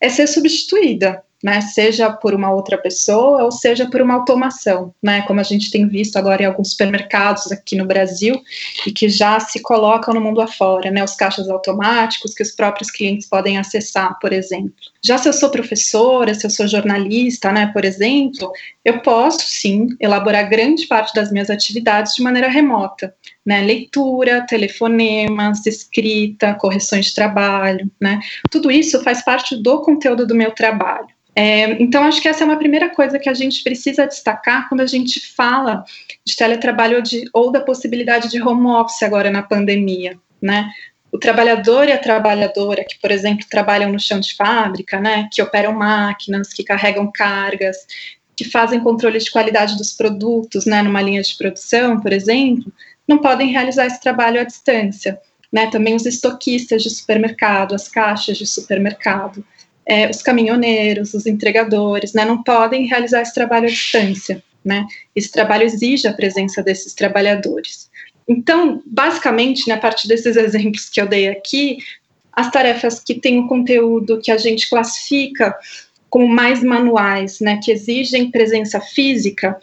é 0.00 0.08
ser 0.08 0.26
substituída 0.26 1.22
né, 1.42 1.60
seja 1.60 2.10
por 2.10 2.34
uma 2.34 2.52
outra 2.52 2.76
pessoa 2.76 3.42
ou 3.44 3.50
seja 3.50 3.88
por 3.88 4.02
uma 4.02 4.14
automação, 4.14 4.94
né, 5.02 5.22
como 5.22 5.40
a 5.40 5.42
gente 5.42 5.70
tem 5.70 5.88
visto 5.88 6.16
agora 6.16 6.42
em 6.42 6.46
alguns 6.46 6.72
supermercados 6.72 7.50
aqui 7.50 7.76
no 7.76 7.86
Brasil 7.86 8.40
e 8.86 8.92
que 8.92 9.08
já 9.08 9.40
se 9.40 9.60
colocam 9.60 10.12
no 10.12 10.20
mundo 10.20 10.40
afora, 10.40 10.90
né, 10.90 11.02
os 11.02 11.14
caixas 11.14 11.48
automáticos 11.48 12.34
que 12.34 12.42
os 12.42 12.50
próprios 12.50 12.90
clientes 12.90 13.28
podem 13.28 13.58
acessar, 13.58 14.18
por 14.20 14.32
exemplo. 14.32 14.72
Já 15.02 15.16
se 15.16 15.28
eu 15.28 15.32
sou 15.32 15.50
professora, 15.50 16.34
se 16.34 16.46
eu 16.46 16.50
sou 16.50 16.68
jornalista, 16.68 17.50
né, 17.50 17.70
por 17.72 17.84
exemplo, 17.84 18.52
eu 18.84 19.00
posso 19.00 19.40
sim 19.42 19.88
elaborar 19.98 20.48
grande 20.48 20.86
parte 20.86 21.14
das 21.14 21.32
minhas 21.32 21.48
atividades 21.48 22.14
de 22.14 22.22
maneira 22.22 22.48
remota, 22.48 23.14
né? 23.44 23.62
Leitura, 23.62 24.46
telefonemas, 24.46 25.66
escrita, 25.66 26.54
correções 26.54 27.06
de 27.06 27.14
trabalho, 27.14 27.90
né? 28.00 28.20
Tudo 28.50 28.70
isso 28.70 29.02
faz 29.02 29.24
parte 29.24 29.56
do 29.56 29.80
conteúdo 29.80 30.26
do 30.26 30.34
meu 30.34 30.50
trabalho. 30.52 31.08
É, 31.34 31.82
então, 31.82 32.04
acho 32.04 32.20
que 32.20 32.28
essa 32.28 32.42
é 32.42 32.46
uma 32.46 32.58
primeira 32.58 32.90
coisa 32.90 33.18
que 33.18 33.28
a 33.28 33.34
gente 33.34 33.62
precisa 33.62 34.06
destacar 34.06 34.68
quando 34.68 34.80
a 34.80 34.86
gente 34.86 35.34
fala 35.34 35.84
de 36.26 36.36
teletrabalho 36.36 36.96
ou, 36.96 37.02
de, 37.02 37.24
ou 37.32 37.52
da 37.52 37.60
possibilidade 37.60 38.28
de 38.28 38.42
home 38.42 38.66
office 38.66 39.02
agora 39.02 39.30
na 39.30 39.42
pandemia, 39.42 40.18
né? 40.42 40.68
O 41.12 41.18
trabalhador 41.18 41.88
e 41.88 41.92
a 41.92 41.98
trabalhadora 41.98 42.84
que, 42.84 42.98
por 43.00 43.10
exemplo, 43.10 43.46
trabalham 43.50 43.90
no 43.90 43.98
chão 43.98 44.20
de 44.20 44.34
fábrica, 44.34 45.00
né, 45.00 45.28
que 45.32 45.42
operam 45.42 45.72
máquinas, 45.72 46.52
que 46.52 46.62
carregam 46.62 47.10
cargas, 47.10 47.76
que 48.36 48.44
fazem 48.44 48.80
controle 48.80 49.18
de 49.18 49.30
qualidade 49.30 49.76
dos 49.76 49.92
produtos, 49.92 50.64
né, 50.66 50.82
numa 50.82 51.02
linha 51.02 51.20
de 51.20 51.36
produção, 51.36 52.00
por 52.00 52.12
exemplo, 52.12 52.72
não 53.06 53.18
podem 53.18 53.50
realizar 53.50 53.86
esse 53.86 54.00
trabalho 54.00 54.40
à 54.40 54.44
distância. 54.44 55.20
Né, 55.52 55.68
também 55.68 55.96
os 55.96 56.06
estoquistas 56.06 56.80
de 56.80 56.90
supermercado, 56.90 57.74
as 57.74 57.88
caixas 57.88 58.38
de 58.38 58.46
supermercado, 58.46 59.44
é, 59.84 60.08
os 60.08 60.22
caminhoneiros, 60.22 61.12
os 61.12 61.26
entregadores, 61.26 62.12
né, 62.12 62.24
não 62.24 62.40
podem 62.40 62.86
realizar 62.86 63.22
esse 63.22 63.34
trabalho 63.34 63.66
à 63.66 63.70
distância. 63.70 64.40
Né? 64.64 64.86
Esse 65.16 65.32
trabalho 65.32 65.64
exige 65.64 66.06
a 66.06 66.12
presença 66.12 66.62
desses 66.62 66.94
trabalhadores. 66.94 67.90
Então, 68.30 68.80
basicamente, 68.86 69.66
né, 69.66 69.74
a 69.74 69.80
partir 69.80 70.06
desses 70.06 70.36
exemplos 70.36 70.88
que 70.88 71.00
eu 71.00 71.08
dei 71.08 71.26
aqui, 71.26 71.78
as 72.32 72.48
tarefas 72.48 73.00
que 73.00 73.16
têm 73.16 73.40
o 73.40 73.48
conteúdo 73.48 74.20
que 74.20 74.30
a 74.30 74.38
gente 74.38 74.70
classifica 74.70 75.52
como 76.08 76.28
mais 76.28 76.62
manuais, 76.62 77.40
né, 77.40 77.58
que 77.60 77.72
exigem 77.72 78.30
presença 78.30 78.80
física, 78.80 79.58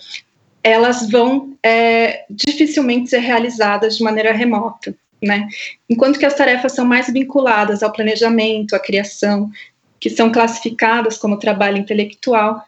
elas 0.62 1.10
vão 1.10 1.58
é, 1.64 2.26
dificilmente 2.30 3.10
ser 3.10 3.20
realizadas 3.20 3.96
de 3.96 4.04
maneira 4.04 4.34
remota. 4.34 4.94
Né? 5.24 5.48
Enquanto 5.90 6.20
que 6.20 6.26
as 6.26 6.36
tarefas 6.36 6.74
são 6.74 6.84
mais 6.84 7.08
vinculadas 7.08 7.82
ao 7.82 7.94
planejamento, 7.94 8.76
à 8.76 8.80
criação, 8.80 9.50
que 9.98 10.10
são 10.10 10.30
classificadas 10.30 11.18
como 11.18 11.40
trabalho 11.40 11.78
intelectual, 11.78 12.62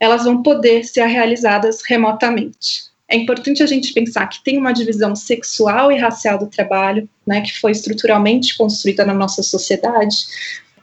elas 0.00 0.24
vão 0.24 0.42
poder 0.42 0.82
ser 0.82 1.06
realizadas 1.06 1.80
remotamente 1.86 2.92
é 3.08 3.16
importante 3.16 3.62
a 3.62 3.66
gente 3.66 3.92
pensar 3.92 4.26
que 4.26 4.42
tem 4.42 4.58
uma 4.58 4.72
divisão 4.72 5.14
sexual 5.14 5.92
e 5.92 5.98
racial 5.98 6.38
do 6.38 6.46
trabalho, 6.46 7.08
né, 7.26 7.40
que 7.42 7.58
foi 7.60 7.72
estruturalmente 7.72 8.56
construída 8.56 9.04
na 9.04 9.14
nossa 9.14 9.42
sociedade, 9.42 10.16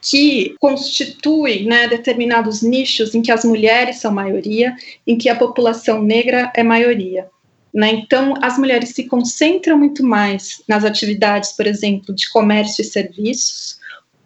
que 0.01 0.55
constitui 0.59 1.63
né, 1.63 1.87
determinados 1.87 2.61
nichos 2.61 3.13
em 3.13 3.21
que 3.21 3.31
as 3.31 3.43
mulheres 3.43 3.97
são 3.97 4.11
maioria, 4.11 4.75
em 5.05 5.17
que 5.17 5.29
a 5.29 5.35
população 5.35 6.01
negra 6.01 6.51
é 6.55 6.63
maioria. 6.63 7.27
Né? 7.73 7.91
Então, 7.91 8.33
as 8.41 8.57
mulheres 8.57 8.89
se 8.89 9.05
concentram 9.05 9.77
muito 9.77 10.03
mais 10.03 10.61
nas 10.67 10.83
atividades, 10.83 11.53
por 11.53 11.65
exemplo, 11.65 12.13
de 12.13 12.29
comércio 12.29 12.81
e 12.81 12.85
serviços, 12.85 13.79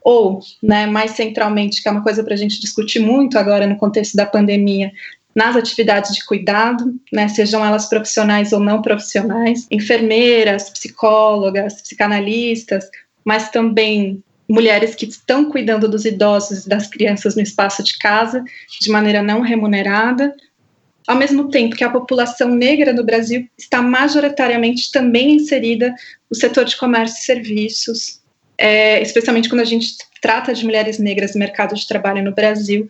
ou, 0.03 0.39
né, 0.61 0.85
mais 0.85 1.11
centralmente, 1.11 1.81
que 1.81 1.87
é 1.87 1.91
uma 1.91 2.03
coisa 2.03 2.23
para 2.23 2.35
a 2.35 2.37
gente 2.37 2.59
discutir 2.61 2.99
muito 2.99 3.37
agora 3.39 3.65
no 3.65 3.77
contexto 3.77 4.15
da 4.15 4.25
pandemia, 4.25 4.91
nas 5.35 5.55
atividades 5.55 6.15
de 6.15 6.23
cuidado, 6.23 6.95
né, 7.11 7.27
sejam 7.27 7.63
elas 7.65 7.87
profissionais 7.89 8.53
ou 8.53 8.59
não 8.59 8.81
profissionais, 8.81 9.67
enfermeiras, 9.69 10.69
psicólogas, 10.69 11.81
psicanalistas, 11.81 12.89
mas 13.23 13.49
também 13.49 14.23
mulheres 14.47 14.95
que 14.95 15.05
estão 15.05 15.49
cuidando 15.49 15.89
dos 15.89 16.05
idosos 16.05 16.65
e 16.65 16.69
das 16.69 16.87
crianças 16.87 17.35
no 17.35 17.41
espaço 17.41 17.83
de 17.83 17.97
casa 17.97 18.43
de 18.79 18.89
maneira 18.89 19.21
não 19.21 19.41
remunerada, 19.41 20.33
ao 21.07 21.17
mesmo 21.17 21.49
tempo 21.49 21.75
que 21.75 21.83
a 21.83 21.89
população 21.89 22.49
negra 22.49 22.93
no 22.93 23.03
Brasil 23.03 23.47
está 23.57 23.81
majoritariamente 23.81 24.91
também 24.91 25.33
inserida 25.33 25.93
no 26.29 26.35
setor 26.35 26.65
de 26.65 26.77
comércio 26.77 27.19
e 27.19 27.25
serviços, 27.25 28.21
é, 28.57 29.01
especialmente 29.01 29.49
quando 29.49 29.61
a 29.61 29.65
gente 29.65 29.97
trata 30.21 30.53
de 30.53 30.63
mulheres 30.63 30.97
negras 30.97 31.33
no 31.33 31.39
mercado 31.39 31.75
de 31.75 31.87
trabalho 31.87 32.23
no 32.23 32.33
Brasil, 32.33 32.89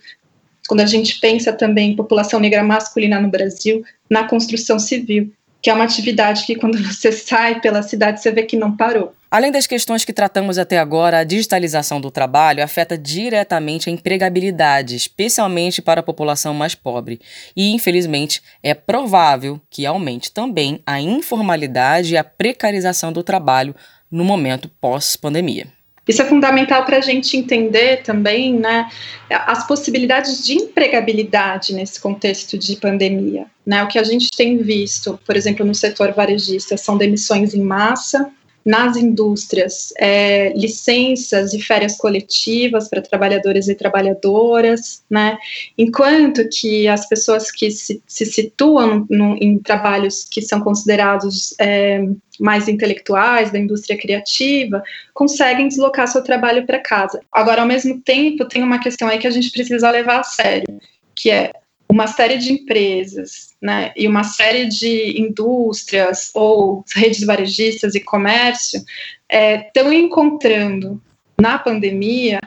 quando 0.68 0.82
a 0.82 0.86
gente 0.86 1.20
pensa 1.20 1.54
também 1.54 1.92
em 1.92 1.96
população 1.96 2.40
negra 2.40 2.64
masculina 2.64 3.20
no 3.20 3.30
Brasil, 3.30 3.84
na 4.10 4.24
construção 4.28 4.80
civil, 4.80 5.32
que 5.62 5.70
é 5.70 5.74
uma 5.74 5.84
atividade 5.84 6.46
que 6.46 6.56
quando 6.56 6.78
você 6.78 7.12
sai 7.12 7.60
pela 7.60 7.82
cidade 7.82 8.22
você 8.22 8.32
vê 8.32 8.44
que 8.44 8.56
não 8.56 8.76
parou. 8.76 9.14
Além 9.32 9.52
das 9.52 9.68
questões 9.68 10.06
que 10.06 10.14
tratamos 10.14 10.58
até 10.58 10.78
agora, 10.78 11.20
a 11.20 11.24
digitalização 11.24 12.00
do 12.00 12.12
trabalho 12.12 12.64
afeta 12.64 12.98
diretamente 12.98 13.90
a 13.90 13.92
empregabilidade, 13.92 14.96
especialmente 14.96 15.82
para 15.82 16.00
a 16.00 16.04
população 16.04 16.54
mais 16.54 16.74
pobre. 16.76 17.20
E, 17.56 17.74
infelizmente, 17.74 18.42
é 18.64 18.74
provável 18.74 19.60
que 19.70 19.86
aumente 19.86 20.32
também 20.32 20.80
a 20.86 21.02
informalidade 21.02 22.14
e 22.14 22.18
a 22.18 22.24
precarização 22.24 23.12
do 23.12 23.24
trabalho 23.24 23.76
no 24.10 24.24
momento 24.24 24.70
pós-pandemia. 24.80 25.68
Isso 26.08 26.22
é 26.22 26.26
fundamental 26.26 26.86
para 26.86 26.98
a 26.98 27.02
gente 27.02 27.36
entender 27.36 28.04
também 28.04 28.54
né, 28.54 28.90
as 29.30 29.66
possibilidades 29.66 30.46
de 30.46 30.54
empregabilidade 30.54 31.74
nesse 31.74 32.00
contexto 32.00 32.58
de 32.58 32.76
pandemia. 32.76 33.48
Né? 33.66 33.84
O 33.84 33.88
que 33.88 33.98
a 33.98 34.04
gente 34.04 34.30
tem 34.36 34.58
visto, 34.58 35.20
por 35.26 35.36
exemplo, 35.36 35.66
no 35.66 35.74
setor 35.74 36.14
varejista, 36.14 36.78
são 36.78 36.98
demissões 36.98 37.56
em 37.56 37.62
massa, 37.62 38.32
nas 38.66 38.98
indústrias, 38.98 39.94
é, 40.00 40.52
licenças 40.54 41.54
e 41.54 41.62
férias 41.62 41.96
coletivas 41.98 42.90
para 42.90 43.00
trabalhadores 43.02 43.68
e 43.68 43.76
trabalhadoras, 43.76 45.04
né? 45.08 45.38
Enquanto 45.78 46.50
que 46.50 46.88
as 46.88 47.08
pessoas 47.08 47.52
que 47.52 47.70
se, 47.70 48.02
se 48.08 48.26
situam 48.26 49.06
no, 49.08 49.38
em 49.38 49.60
trabalhos 49.60 50.24
que 50.24 50.42
são 50.42 50.62
considerados 50.62 51.54
é, 51.60 52.04
mais 52.40 52.68
intelectuais, 52.68 53.52
da 53.52 53.60
indústria 53.60 53.98
criativa, 53.98 54.82
conseguem 55.14 55.68
deslocar 55.68 56.08
seu 56.08 56.24
trabalho 56.24 56.66
para 56.66 56.80
casa. 56.80 57.20
Agora, 57.32 57.62
ao 57.62 57.68
mesmo 57.68 58.02
tempo, 58.02 58.46
tem 58.46 58.64
uma 58.64 58.80
questão 58.80 59.08
aí 59.08 59.20
que 59.20 59.28
a 59.28 59.32
gente 59.32 59.52
precisa 59.52 59.92
levar 59.92 60.22
a 60.22 60.24
sério, 60.24 60.80
que 61.14 61.30
é 61.30 61.52
uma 61.88 62.08
série 62.08 62.38
de 62.38 62.52
empresas 62.52 63.56
né, 63.62 63.92
e 63.96 64.08
uma 64.08 64.24
série 64.24 64.66
de 64.66 65.20
indústrias 65.20 66.32
ou 66.34 66.84
redes 66.94 67.26
varejistas 67.26 67.96
e 67.96 68.00
comércio 68.00 68.84
estão 69.30 69.92
é, 69.92 69.96
encontrando 69.96 71.02
na 71.40 71.58
pandemia 71.60 72.40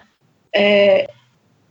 é, 0.55 1.09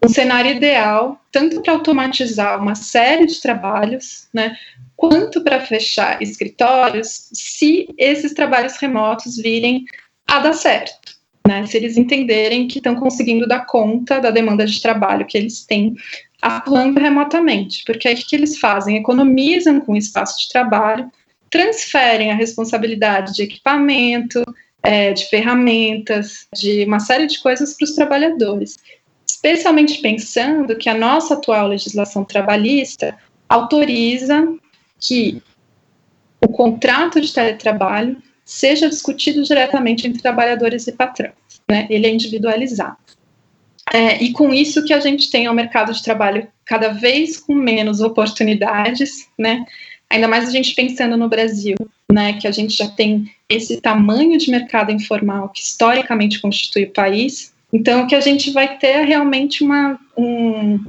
um 0.04 0.10
cenário 0.10 0.52
ideal 0.52 1.20
tanto 1.32 1.62
para 1.62 1.74
automatizar 1.74 2.62
uma 2.62 2.76
série 2.76 3.26
de 3.28 3.40
trabalhos, 3.42 4.28
né, 4.34 4.56
quanto 4.96 5.44
para 5.44 5.62
fechar 5.62 6.22
escritórios, 6.22 7.30
se 7.34 7.88
esses 7.98 8.34
trabalhos 8.34 8.78
remotos 8.78 9.38
virem 9.38 9.86
a 10.28 10.40
dar 10.40 10.54
certo. 10.54 11.16
Né, 11.48 11.66
se 11.66 11.78
eles 11.78 11.96
entenderem 11.96 12.68
que 12.68 12.80
estão 12.80 12.96
conseguindo 12.96 13.48
dar 13.48 13.66
conta 13.66 14.20
da 14.20 14.32
demanda 14.32 14.66
de 14.66 14.82
trabalho 14.82 15.26
que 15.26 15.38
eles 15.38 15.66
têm 15.66 15.96
atuando 16.41 17.00
remotamente, 17.00 17.84
porque 17.86 18.08
aí 18.08 18.15
o 18.15 18.17
que 18.17 18.36
eles 18.36 18.60
fazem? 18.60 18.98
Economizam 18.98 19.79
com 19.79 19.94
o 19.94 19.98
espaço 19.98 20.39
de 20.39 20.50
trabalho, 20.50 21.12
transferem 21.50 22.32
a 22.32 22.36
responsabilidade 22.36 23.34
de 23.34 23.44
equipamento, 23.44 24.44
é, 24.84 25.13
de 25.13 25.25
ferramentas, 25.25 26.48
de 26.53 26.84
uma 26.86 27.00
série 27.00 27.27
de 27.27 27.39
coisas 27.39 27.75
para 27.75 27.86
os 27.86 27.96
trabalhadores. 27.96 28.77
Especialmente 29.27 30.01
pensando 30.01 30.75
que 30.77 30.89
a 30.89 30.98
nossa 30.98 31.34
atual 31.34 31.67
legislação 31.67 32.24
trabalhista 32.24 33.17
autoriza 33.50 34.48
que 35.00 35.41
o 36.41 36.48
contrato 36.48 37.20
de 37.20 37.34
teletrabalho 37.34 38.22
seja 38.46 38.88
discutido 38.88 39.44
diretamente 39.44 40.08
entre 40.08 40.22
trabalhadores 40.22 40.88
e 40.88 40.91
patrões. 40.94 41.34
Né? 41.70 41.88
Ele 41.89 42.08
é 42.08 42.10
individualizado. 42.10 42.98
É, 43.94 44.22
e 44.22 44.32
com 44.34 44.53
isso 44.53 44.84
que 44.84 44.94
a 44.94 45.00
gente 45.00 45.32
tem 45.32 45.50
um 45.50 45.53
mercado 45.53 45.94
de 45.94 46.03
trabalho 46.03 46.48
cada 46.65 46.89
vez 46.89 47.38
com 47.38 47.53
menos 47.53 48.01
oportunidades, 48.01 49.27
né? 49.38 49.65
Ainda 50.10 50.27
mais 50.27 50.48
a 50.48 50.51
gente 50.51 50.75
pensando 50.75 51.15
no 51.15 51.29
Brasil, 51.29 51.75
né? 52.12 52.34
Que 52.34 52.48
a 52.48 52.51
gente 52.51 52.75
já 52.75 52.89
tem 52.89 53.32
esse 53.48 53.79
tamanho 53.79 54.38
de 54.38 54.51
mercado 54.51 54.91
informal 54.91 55.50
que 55.50 55.62
historicamente 55.62 56.41
constitui 56.41 56.84
o 56.84 56.91
país. 56.91 57.53
Então, 57.72 58.08
que 58.08 58.15
a 58.15 58.22
gente 58.22 58.51
vai 58.51 58.77
ter 58.77 59.03
realmente 59.06 59.63
uma, 59.63 60.00
um, 60.17 60.79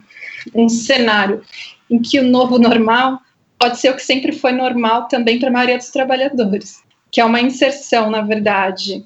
um 0.54 0.68
cenário 0.68 1.42
em 1.90 2.00
que 2.00 2.18
o 2.18 2.24
novo 2.24 2.58
normal 2.58 3.20
pode 3.58 3.78
ser 3.78 3.90
o 3.90 3.96
que 3.96 4.02
sempre 4.02 4.32
foi 4.32 4.52
normal 4.52 5.08
também 5.08 5.38
para 5.38 5.48
a 5.48 5.52
maioria 5.52 5.76
dos 5.76 5.90
trabalhadores, 5.90 6.82
que 7.10 7.20
é 7.20 7.24
uma 7.24 7.40
inserção, 7.40 8.10
na 8.10 8.20
verdade, 8.20 9.04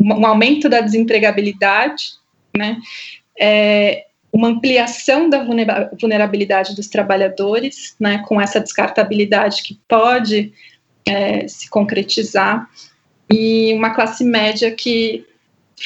um 0.00 0.24
aumento 0.24 0.68
da 0.68 0.80
desempregabilidade, 0.80 2.12
né? 2.56 2.78
É, 3.38 4.06
uma 4.32 4.48
ampliação 4.48 5.28
da 5.30 5.44
vulnerabilidade 6.00 6.74
dos 6.74 6.88
trabalhadores, 6.88 7.94
né, 7.98 8.22
com 8.26 8.40
essa 8.40 8.60
descartabilidade 8.60 9.62
que 9.62 9.78
pode 9.88 10.52
é, 11.06 11.48
se 11.48 11.68
concretizar, 11.70 12.68
e 13.30 13.72
uma 13.74 13.90
classe 13.90 14.24
média 14.24 14.70
que 14.70 15.26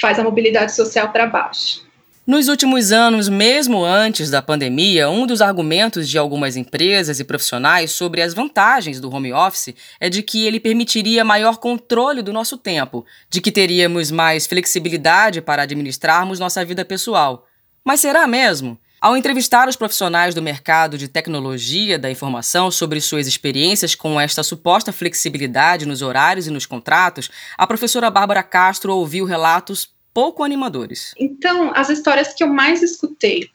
faz 0.01 0.19
a 0.19 0.25
mobilidade 0.25 0.75
social 0.75 1.11
para 1.11 1.27
baixo. 1.27 1.87
Nos 2.25 2.47
últimos 2.47 2.93
anos, 2.93 3.29
mesmo 3.29 3.85
antes 3.85 4.31
da 4.31 4.41
pandemia, 4.41 5.11
um 5.11 5.27
dos 5.27 5.43
argumentos 5.43 6.09
de 6.09 6.17
algumas 6.17 6.57
empresas 6.57 7.19
e 7.19 7.25
profissionais 7.25 7.91
sobre 7.91 8.23
as 8.23 8.33
vantagens 8.33 9.01
do 9.01 9.13
home 9.13 9.33
office 9.33 9.75
é 9.99 10.09
de 10.09 10.23
que 10.23 10.47
ele 10.47 10.61
permitiria 10.61 11.25
maior 11.25 11.57
controle 11.57 12.23
do 12.23 12.33
nosso 12.33 12.57
tempo, 12.57 13.05
de 13.29 13.41
que 13.41 13.51
teríamos 13.51 14.13
mais 14.13 14.47
flexibilidade 14.47 15.43
para 15.43 15.65
administrarmos 15.65 16.39
nossa 16.39 16.65
vida 16.65 16.85
pessoal. 16.85 17.45
Mas 17.85 17.99
será 17.99 18.25
mesmo? 18.29 18.79
Ao 19.01 19.17
entrevistar 19.17 19.69
os 19.69 19.75
profissionais 19.75 20.33
do 20.33 20.41
mercado 20.41 20.97
de 20.97 21.09
tecnologia 21.09 21.99
da 21.99 22.09
informação 22.09 22.71
sobre 22.71 23.01
suas 23.01 23.27
experiências 23.27 23.97
com 23.97 24.21
esta 24.21 24.45
suposta 24.45 24.93
flexibilidade 24.93 25.87
nos 25.87 26.03
horários 26.03 26.47
e 26.47 26.53
nos 26.53 26.67
contratos, 26.67 27.29
a 27.59 27.67
professora 27.67 28.09
Bárbara 28.13 28.45
Castro 28.45 28.95
ouviu 28.95 29.25
relatos 29.25 29.91
pouco 30.13 30.45
animadores. 30.45 31.15
Então, 31.19 31.73
as 31.75 31.89
histórias 31.89 32.33
que 32.33 32.43
eu 32.43 32.49
mais 32.49 32.83
escutei 32.83 33.49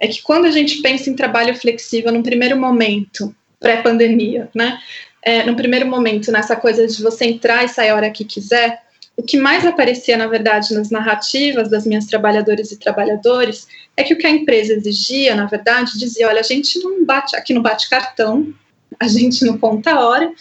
é 0.00 0.08
que 0.08 0.22
quando 0.22 0.46
a 0.46 0.50
gente 0.50 0.80
pensa 0.82 1.08
em 1.08 1.14
trabalho 1.16 1.54
flexível, 1.56 2.12
num 2.12 2.22
primeiro 2.22 2.56
momento, 2.58 3.34
pré-pandemia, 3.58 4.50
né? 4.54 4.78
É, 5.22 5.44
no 5.44 5.56
primeiro 5.56 5.86
momento, 5.86 6.30
nessa 6.30 6.54
coisa 6.54 6.86
de 6.86 7.02
você 7.02 7.24
entrar 7.24 7.64
e 7.64 7.68
sair 7.68 7.88
a 7.88 7.96
hora 7.96 8.10
que 8.10 8.24
quiser, 8.24 8.82
o 9.16 9.22
que 9.22 9.38
mais 9.38 9.64
aparecia, 9.64 10.16
na 10.16 10.26
verdade, 10.26 10.74
nas 10.74 10.90
narrativas 10.90 11.70
das 11.70 11.86
minhas 11.86 12.06
trabalhadoras 12.06 12.72
e 12.72 12.78
trabalhadores 12.78 13.66
é 13.96 14.02
que 14.02 14.12
o 14.12 14.18
que 14.18 14.26
a 14.26 14.30
empresa 14.30 14.74
exigia, 14.74 15.34
na 15.34 15.46
verdade, 15.46 15.98
dizia: 15.98 16.28
olha, 16.28 16.40
a 16.40 16.44
gente 16.44 16.78
não 16.80 17.04
bate, 17.04 17.36
aqui 17.36 17.54
não 17.54 17.62
bate 17.62 17.88
cartão, 17.88 18.52
a 18.98 19.06
gente 19.06 19.44
não 19.44 19.56
conta 19.56 19.92
a 19.92 20.04
hora, 20.04 20.32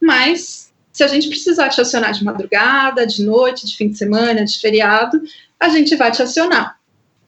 mas 0.00 0.59
se 1.00 1.04
a 1.04 1.08
gente 1.08 1.28
precisar 1.28 1.70
te 1.70 1.80
acionar 1.80 2.12
de 2.12 2.22
madrugada, 2.22 3.06
de 3.06 3.24
noite, 3.24 3.64
de 3.64 3.74
fim 3.74 3.88
de 3.88 3.96
semana, 3.96 4.44
de 4.44 4.60
feriado, 4.60 5.22
a 5.58 5.70
gente 5.70 5.96
vai 5.96 6.10
te 6.10 6.22
acionar. 6.22 6.78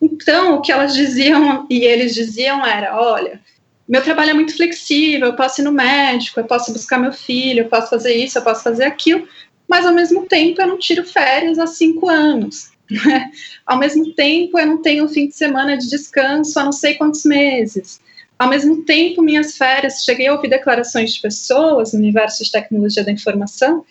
Então, 0.00 0.57
o 0.57 0.61
que 0.61 0.71
elas 0.71 0.93
diziam 0.93 1.67
e 1.71 1.83
eles 1.83 2.14
diziam 2.14 2.67
era: 2.67 3.00
olha, 3.00 3.41
meu 3.88 4.02
trabalho 4.02 4.33
é 4.33 4.35
muito 4.35 4.55
flexível, 4.55 5.29
eu 5.29 5.37
posso 5.37 5.62
ir 5.62 5.64
no 5.64 5.73
médico, 5.73 6.38
eu 6.38 6.45
posso 6.45 6.71
buscar 6.71 6.99
meu 6.99 7.14
filho, 7.14 7.61
eu 7.61 7.69
posso 7.71 7.88
fazer 7.88 8.12
isso, 8.14 8.37
eu 8.37 8.43
posso 8.43 8.62
fazer 8.62 8.85
aquilo, 8.85 9.26
mas 9.67 9.87
ao 9.87 9.95
mesmo 9.95 10.26
tempo 10.26 10.61
eu 10.61 10.67
não 10.67 10.79
tiro 10.79 11.02
férias 11.02 11.59
há 11.59 11.67
cinco 11.67 12.11
anos. 12.11 12.71
Né? 12.93 13.31
Ao 13.64 13.79
mesmo 13.79 14.12
tempo 14.12 14.59
eu 14.59 14.67
não 14.67 14.83
tenho 14.83 15.09
fim 15.09 15.26
de 15.26 15.35
semana 15.35 15.79
de 15.79 15.88
descanso 15.88 16.61
há 16.61 16.64
não 16.64 16.73
sei 16.73 16.93
quantos 16.93 17.25
meses. 17.25 18.02
Ao 18.42 18.49
mesmo 18.49 18.84
tempo, 18.84 19.22
minhas 19.22 19.56
férias, 19.56 20.04
cheguei 20.04 20.26
a 20.26 20.34
ouvir 20.34 20.49
declarações 20.49 21.14
de 21.14 21.20
pessoas 21.20 21.92
no 21.92 22.00
universo 22.00 22.42
de 22.42 22.50
tecnologia 22.50 23.04
da 23.04 23.12
informação, 23.12 23.84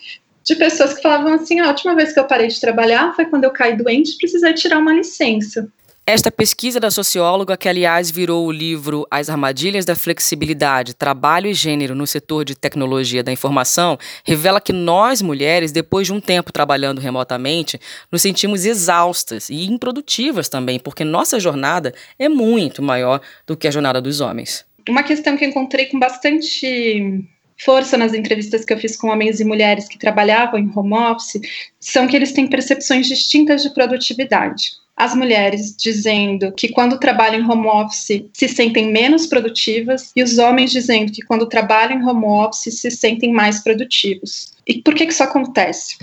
de 0.44 0.54
pessoas 0.56 0.92
que 0.92 1.00
falavam 1.00 1.32
assim: 1.32 1.58
a 1.58 1.68
última 1.68 1.94
vez 1.94 2.12
que 2.12 2.20
eu 2.20 2.26
parei 2.26 2.48
de 2.48 2.60
trabalhar 2.60 3.16
foi 3.16 3.24
quando 3.24 3.44
eu 3.44 3.50
caí 3.50 3.74
doente 3.74 4.10
e 4.10 4.18
precisei 4.18 4.52
tirar 4.52 4.78
uma 4.78 4.92
licença. 4.92 5.72
Esta 6.04 6.32
pesquisa 6.32 6.80
da 6.80 6.90
socióloga, 6.90 7.56
que 7.56 7.68
aliás 7.68 8.10
virou 8.10 8.44
o 8.44 8.50
livro 8.50 9.06
As 9.08 9.30
Armadilhas 9.30 9.84
da 9.84 9.94
Flexibilidade, 9.94 10.94
Trabalho 10.94 11.46
e 11.46 11.54
Gênero 11.54 11.94
no 11.94 12.08
Setor 12.08 12.44
de 12.44 12.56
Tecnologia 12.56 13.22
da 13.22 13.30
Informação, 13.30 13.96
revela 14.24 14.60
que 14.60 14.72
nós, 14.72 15.22
mulheres, 15.22 15.70
depois 15.70 16.08
de 16.08 16.12
um 16.12 16.20
tempo 16.20 16.52
trabalhando 16.52 17.00
remotamente, 17.00 17.78
nos 18.10 18.20
sentimos 18.20 18.64
exaustas 18.64 19.48
e 19.48 19.64
improdutivas 19.66 20.48
também, 20.48 20.80
porque 20.80 21.04
nossa 21.04 21.38
jornada 21.38 21.94
é 22.18 22.28
muito 22.28 22.82
maior 22.82 23.20
do 23.46 23.56
que 23.56 23.68
a 23.68 23.70
jornada 23.70 24.00
dos 24.00 24.20
homens. 24.20 24.64
Uma 24.88 25.04
questão 25.04 25.36
que 25.36 25.46
encontrei 25.46 25.86
com 25.86 26.00
bastante 26.00 27.24
força 27.56 27.96
nas 27.96 28.12
entrevistas 28.12 28.64
que 28.64 28.72
eu 28.72 28.78
fiz 28.78 28.96
com 28.96 29.06
homens 29.06 29.38
e 29.38 29.44
mulheres 29.44 29.86
que 29.86 30.00
trabalhavam 30.00 30.58
em 30.58 30.68
home 30.74 30.94
office 30.94 31.40
são 31.78 32.08
que 32.08 32.16
eles 32.16 32.32
têm 32.32 32.48
percepções 32.48 33.06
distintas 33.06 33.62
de 33.62 33.72
produtividade 33.72 34.81
as 34.96 35.14
mulheres 35.14 35.74
dizendo 35.76 36.52
que 36.52 36.68
quando 36.68 36.98
trabalham 36.98 37.40
em 37.40 37.50
home 37.50 37.66
office 37.66 38.24
se 38.32 38.48
sentem 38.48 38.92
menos 38.92 39.26
produtivas 39.26 40.12
e 40.14 40.22
os 40.22 40.38
homens 40.38 40.70
dizendo 40.70 41.10
que 41.10 41.22
quando 41.22 41.48
trabalham 41.48 41.98
em 41.98 42.04
home 42.04 42.26
office 42.26 42.80
se 42.80 42.90
sentem 42.90 43.32
mais 43.32 43.62
produtivos. 43.62 44.52
E 44.66 44.82
por 44.82 44.94
que, 44.94 45.06
que 45.06 45.12
isso 45.12 45.22
acontece? 45.22 45.96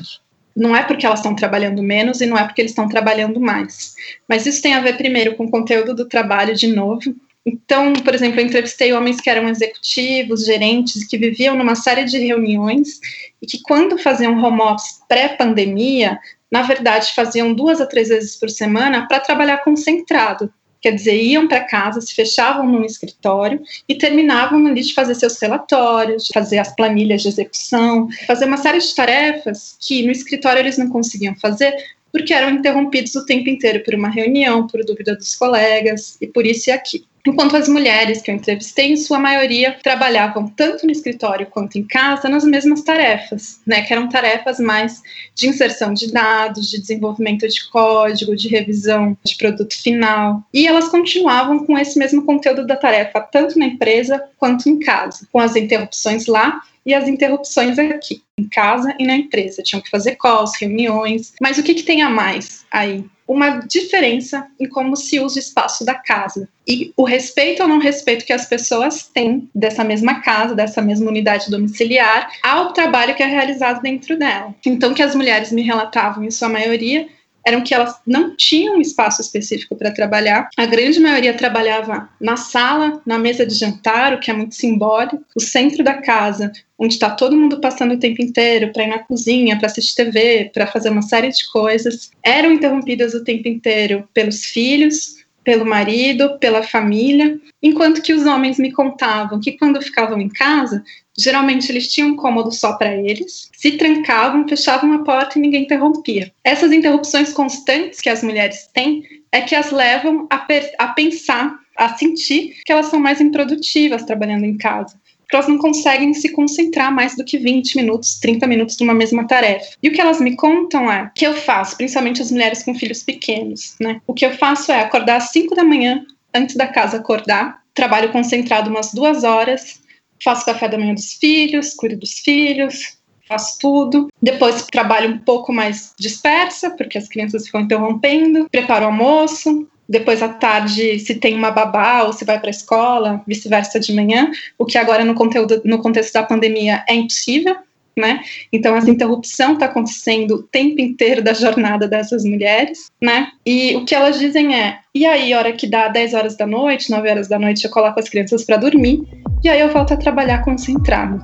Não 0.55 0.75
é 0.75 0.83
porque 0.83 1.05
elas 1.05 1.19
estão 1.19 1.35
trabalhando 1.35 1.81
menos 1.81 2.19
e 2.19 2.25
não 2.25 2.37
é 2.37 2.43
porque 2.43 2.61
eles 2.61 2.71
estão 2.71 2.89
trabalhando 2.89 3.39
mais. 3.39 3.93
Mas 4.27 4.45
isso 4.45 4.61
tem 4.61 4.73
a 4.73 4.81
ver 4.81 4.97
primeiro 4.97 5.35
com 5.35 5.45
o 5.45 5.51
conteúdo 5.51 5.95
do 5.95 6.09
trabalho 6.09 6.55
de 6.55 6.67
novo. 6.67 7.15
Então, 7.45 7.93
por 7.93 8.13
exemplo, 8.13 8.39
eu 8.39 8.45
entrevistei 8.45 8.91
homens 8.91 9.21
que 9.21 9.29
eram 9.29 9.47
executivos, 9.47 10.45
gerentes, 10.45 11.07
que 11.07 11.17
viviam 11.17 11.55
numa 11.55 11.75
série 11.75 12.03
de 12.03 12.17
reuniões 12.17 12.99
e 13.41 13.47
que, 13.47 13.61
quando 13.61 13.97
faziam 13.97 14.43
home 14.43 14.61
office 14.61 14.99
pré-pandemia, 15.07 16.19
na 16.51 16.63
verdade, 16.63 17.13
faziam 17.13 17.53
duas 17.53 17.79
a 17.79 17.85
três 17.85 18.09
vezes 18.09 18.35
por 18.35 18.49
semana 18.49 19.07
para 19.07 19.19
trabalhar 19.19 19.59
concentrado. 19.59 20.51
Quer 20.81 20.95
dizer, 20.95 21.21
iam 21.21 21.47
para 21.47 21.65
casa, 21.65 21.99
se 21.99 22.15
fechavam 22.15 22.65
num 22.65 22.85
escritório 22.85 23.61
e 23.87 23.95
terminavam 23.95 24.65
ali 24.65 24.81
de 24.81 24.93
fazer 24.93 25.13
seus 25.13 25.37
relatórios, 25.37 26.29
fazer 26.33 26.57
as 26.57 26.73
planilhas 26.73 27.21
de 27.21 27.27
execução, 27.27 28.07
fazer 28.25 28.45
uma 28.45 28.55
série 28.55 28.79
de 28.79 28.95
tarefas 28.95 29.75
que 29.81 30.03
no 30.03 30.11
escritório 30.11 30.61
eles 30.61 30.77
não 30.77 30.89
conseguiam 30.89 31.35
fazer 31.35 31.75
porque 32.11 32.33
eram 32.33 32.51
interrompidos 32.51 33.13
o 33.15 33.25
tempo 33.25 33.49
inteiro 33.49 33.83
por 33.83 33.93
uma 33.93 34.09
reunião, 34.09 34.65
por 34.67 34.83
dúvida 34.83 35.15
dos 35.15 35.35
colegas 35.35 36.17
e 36.21 36.27
por 36.27 36.45
isso 36.45 36.69
e 36.69 36.73
aqui. 36.73 37.05
Enquanto 37.25 37.57
as 37.57 37.67
mulheres 37.67 38.21
que 38.21 38.31
eu 38.31 38.35
entrevistei, 38.35 38.91
em 38.91 38.97
sua 38.97 39.19
maioria, 39.19 39.77
trabalhavam 39.83 40.47
tanto 40.47 40.85
no 40.85 40.91
escritório 40.91 41.47
quanto 41.47 41.77
em 41.77 41.83
casa 41.83 42.29
nas 42.29 42.43
mesmas 42.43 42.81
tarefas, 42.81 43.59
né, 43.65 43.81
que 43.81 43.93
eram 43.93 44.09
tarefas 44.09 44.59
mais 44.59 45.01
de 45.35 45.47
inserção 45.47 45.93
de 45.93 46.11
dados, 46.11 46.69
de 46.69 46.79
desenvolvimento 46.79 47.47
de 47.47 47.69
código, 47.69 48.35
de 48.35 48.47
revisão 48.47 49.17
de 49.23 49.35
produto 49.35 49.79
final. 49.81 50.43
E 50.53 50.67
elas 50.67 50.89
continuavam 50.89 51.65
com 51.65 51.77
esse 51.77 51.97
mesmo 51.97 52.25
conteúdo 52.25 52.65
da 52.65 52.75
tarefa, 52.75 53.19
tanto 53.21 53.57
na 53.59 53.65
empresa 53.65 54.23
quanto 54.37 54.69
em 54.69 54.79
casa, 54.79 55.27
com 55.31 55.39
as 55.39 55.55
interrupções 55.55 56.25
lá 56.25 56.61
e 56.85 56.93
as 56.93 57.07
interrupções 57.07 57.77
aqui, 57.77 58.23
em 58.37 58.47
casa 58.47 58.95
e 58.97 59.05
na 59.05 59.15
empresa. 59.15 59.61
Tinham 59.61 59.81
que 59.81 59.89
fazer 59.89 60.15
calls, 60.15 60.53
reuniões. 60.59 61.33
Mas 61.41 61.57
o 61.57 61.63
que, 61.63 61.75
que 61.75 61.83
tem 61.83 62.01
a 62.01 62.09
mais 62.09 62.65
aí? 62.71 63.05
Uma 63.29 63.59
diferença 63.59 64.47
em 64.59 64.67
como 64.67 64.95
se 64.95 65.19
usa 65.19 65.35
o 65.35 65.39
espaço 65.39 65.85
da 65.85 65.93
casa. 65.93 66.49
E 66.67 66.91
o 66.97 67.03
respeito 67.03 67.61
ou 67.61 67.69
não 67.69 67.77
respeito 67.77 68.25
que 68.25 68.33
as 68.33 68.47
pessoas 68.47 69.03
têm 69.03 69.47
dessa 69.53 69.83
mesma 69.83 70.19
casa, 70.21 70.55
dessa 70.55 70.81
mesma 70.81 71.11
unidade 71.11 71.51
domiciliar, 71.51 72.31
ao 72.41 72.73
trabalho 72.73 73.13
que 73.13 73.21
é 73.21 73.27
realizado 73.27 73.83
dentro 73.83 74.17
dela. 74.17 74.55
Então, 74.65 74.95
que 74.95 75.03
as 75.03 75.13
mulheres 75.13 75.51
me 75.51 75.61
relatavam, 75.61 76.23
em 76.23 76.31
sua 76.31 76.49
maioria, 76.49 77.07
eram 77.49 77.61
que 77.61 77.73
elas 77.73 77.95
não 78.05 78.35
tinham 78.35 78.77
um 78.77 78.81
espaço 78.81 79.21
específico 79.21 79.75
para 79.75 79.91
trabalhar. 79.91 80.49
A 80.55 80.65
grande 80.65 80.99
maioria 80.99 81.33
trabalhava 81.33 82.07
na 82.21 82.37
sala, 82.37 83.01
na 83.05 83.17
mesa 83.17 83.45
de 83.45 83.55
jantar, 83.55 84.13
o 84.13 84.19
que 84.19 84.29
é 84.29 84.33
muito 84.33 84.55
simbólico, 84.55 85.23
o 85.35 85.41
centro 85.41 85.83
da 85.83 85.95
casa, 85.95 86.51
onde 86.77 86.93
está 86.93 87.09
todo 87.09 87.35
mundo 87.35 87.59
passando 87.59 87.95
o 87.95 87.99
tempo 87.99 88.21
inteiro 88.21 88.71
para 88.71 88.83
ir 88.83 88.87
na 88.87 88.99
cozinha, 88.99 89.57
para 89.57 89.65
assistir 89.65 89.95
TV, 89.95 90.51
para 90.53 90.67
fazer 90.67 90.89
uma 90.89 91.01
série 91.01 91.29
de 91.29 91.49
coisas. 91.51 92.11
Eram 92.23 92.51
interrompidas 92.51 93.13
o 93.15 93.23
tempo 93.23 93.47
inteiro 93.47 94.07
pelos 94.13 94.45
filhos, 94.45 95.17
pelo 95.43 95.65
marido, 95.65 96.37
pela 96.37 96.61
família, 96.61 97.39
enquanto 97.63 98.03
que 98.03 98.13
os 98.13 98.27
homens 98.27 98.59
me 98.59 98.71
contavam 98.71 99.39
que 99.39 99.57
quando 99.57 99.81
ficavam 99.81 100.21
em 100.21 100.29
casa, 100.29 100.83
geralmente 101.23 101.71
eles 101.71 101.91
tinham 101.91 102.09
um 102.09 102.15
cômodo 102.15 102.51
só 102.51 102.73
para 102.73 102.95
eles, 102.95 103.49
se 103.53 103.71
trancavam, 103.71 104.47
fechavam 104.47 104.93
a 104.93 104.99
porta 104.99 105.37
e 105.37 105.41
ninguém 105.41 105.63
interrompia. 105.63 106.31
Essas 106.43 106.71
interrupções 106.71 107.33
constantes 107.33 107.99
que 107.99 108.09
as 108.09 108.23
mulheres 108.23 108.69
têm 108.73 109.03
é 109.31 109.41
que 109.41 109.55
as 109.55 109.71
levam 109.71 110.27
a, 110.29 110.47
a 110.77 110.87
pensar, 110.89 111.59
a 111.77 111.95
sentir 111.97 112.55
que 112.65 112.71
elas 112.71 112.87
são 112.87 112.99
mais 112.99 113.21
improdutivas 113.21 114.03
trabalhando 114.03 114.45
em 114.45 114.57
casa 114.57 114.99
porque 115.29 115.35
elas 115.35 115.47
não 115.47 115.59
conseguem 115.59 116.11
se 116.11 116.29
concentrar 116.29 116.91
mais 116.91 117.15
do 117.15 117.23
que 117.23 117.37
20 117.37 117.75
minutos, 117.75 118.19
30 118.19 118.47
minutos 118.47 118.79
numa 118.79 118.95
mesma 118.95 119.27
tarefa. 119.27 119.75
E 119.81 119.87
o 119.87 119.93
que 119.93 120.01
elas 120.01 120.19
me 120.19 120.35
contam 120.35 120.91
é 120.91 121.11
que 121.13 121.25
eu 121.25 121.35
faço, 121.35 121.77
principalmente 121.77 122.19
as 122.19 122.31
mulheres 122.31 122.63
com 122.63 122.73
filhos 122.73 123.03
pequenos, 123.03 123.75
né? 123.79 124.01
O 124.07 124.13
que 124.15 124.25
eu 124.25 124.35
faço 124.35 124.71
é 124.71 124.81
acordar 124.81 125.17
às 125.17 125.29
5 125.29 125.53
da 125.53 125.63
manhã, 125.63 126.03
antes 126.33 126.55
da 126.55 126.65
casa 126.65 126.97
acordar, 126.97 127.61
trabalho 127.75 128.11
concentrado 128.11 128.71
umas 128.71 128.91
duas 128.91 129.23
horas, 129.23 129.79
faço 130.23 130.45
café 130.45 130.67
da 130.67 130.77
manhã 130.77 130.93
dos 130.93 131.13
filhos, 131.13 131.73
cuido 131.73 131.97
dos 131.97 132.19
filhos, 132.19 132.97
faço 133.27 133.59
tudo. 133.59 134.09
Depois 134.21 134.65
trabalho 134.67 135.11
um 135.11 135.17
pouco 135.19 135.53
mais 135.53 135.93
dispersa, 135.97 136.71
porque 136.71 136.97
as 136.97 137.07
crianças 137.07 137.45
ficam 137.45 137.61
interrompendo, 137.61 138.49
preparo 138.49 138.85
o 138.85 138.87
almoço, 138.87 139.67
depois 139.87 140.21
à 140.21 140.29
tarde 140.29 140.99
se 140.99 141.15
tem 141.15 141.35
uma 141.35 141.49
babá 141.49 142.03
ou 142.03 142.13
se 142.13 142.23
vai 142.23 142.39
para 142.39 142.49
a 142.49 142.51
escola, 142.51 143.23
vice-versa 143.25 143.79
de 143.79 143.93
manhã, 143.93 144.31
o 144.57 144.65
que 144.65 144.77
agora 144.77 145.03
no 145.03 145.15
conteúdo 145.15 145.61
no 145.65 145.79
contexto 145.79 146.13
da 146.13 146.23
pandemia 146.23 146.83
é 146.87 146.93
impossível, 146.93 147.55
né? 147.97 148.21
Então 148.51 148.75
essa 148.75 148.89
interrupção 148.89 149.53
está 149.53 149.65
acontecendo 149.65 150.35
o 150.35 150.43
tempo 150.43 150.79
inteiro 150.81 151.21
da 151.23 151.33
jornada 151.33 151.87
dessas 151.87 152.23
mulheres, 152.23 152.89
né? 153.01 153.27
E 153.45 153.75
o 153.75 153.85
que 153.85 153.93
elas 153.93 154.19
dizem 154.19 154.55
é: 154.55 154.79
e 154.93 155.05
aí, 155.05 155.33
hora 155.33 155.53
que 155.53 155.67
dá 155.67 155.87
10 155.87 156.13
horas 156.13 156.35
da 156.35 156.47
noite, 156.47 156.89
9 156.89 157.09
horas 157.09 157.27
da 157.27 157.37
noite, 157.37 157.63
eu 157.63 157.71
coloco 157.71 157.99
as 157.99 158.09
crianças 158.09 158.43
para 158.43 158.57
dormir, 158.57 159.01
e 159.43 159.47
aí 159.47 159.59
eu 159.59 159.71
volto 159.71 159.93
a 159.93 159.97
trabalhar 159.97 160.43
concentrado. 160.43 161.21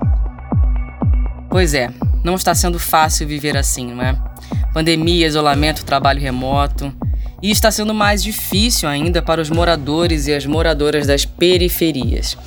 Pois 1.49 1.73
é, 1.73 1.89
não 2.23 2.36
está 2.36 2.54
sendo 2.54 2.80
fácil 2.80 3.28
viver 3.28 3.58
assim, 3.58 3.88
não 3.88 4.04
é? 4.04 4.15
Pandemia, 4.73 5.25
isolamento, 5.25 5.86
trabalho 5.86 6.19
remoto. 6.19 6.93
e 7.41 7.51
está 7.51 7.69
sendo 7.69 7.93
mais 7.93 8.23
difícil 8.23 8.89
ainda 8.89 9.21
para 9.21 9.41
os 9.41 9.49
moradores 9.49 10.28
e 10.28 10.34
as 10.34 10.45
moradoras 10.45 11.06
das 11.06 11.25
periferias. 11.25 12.38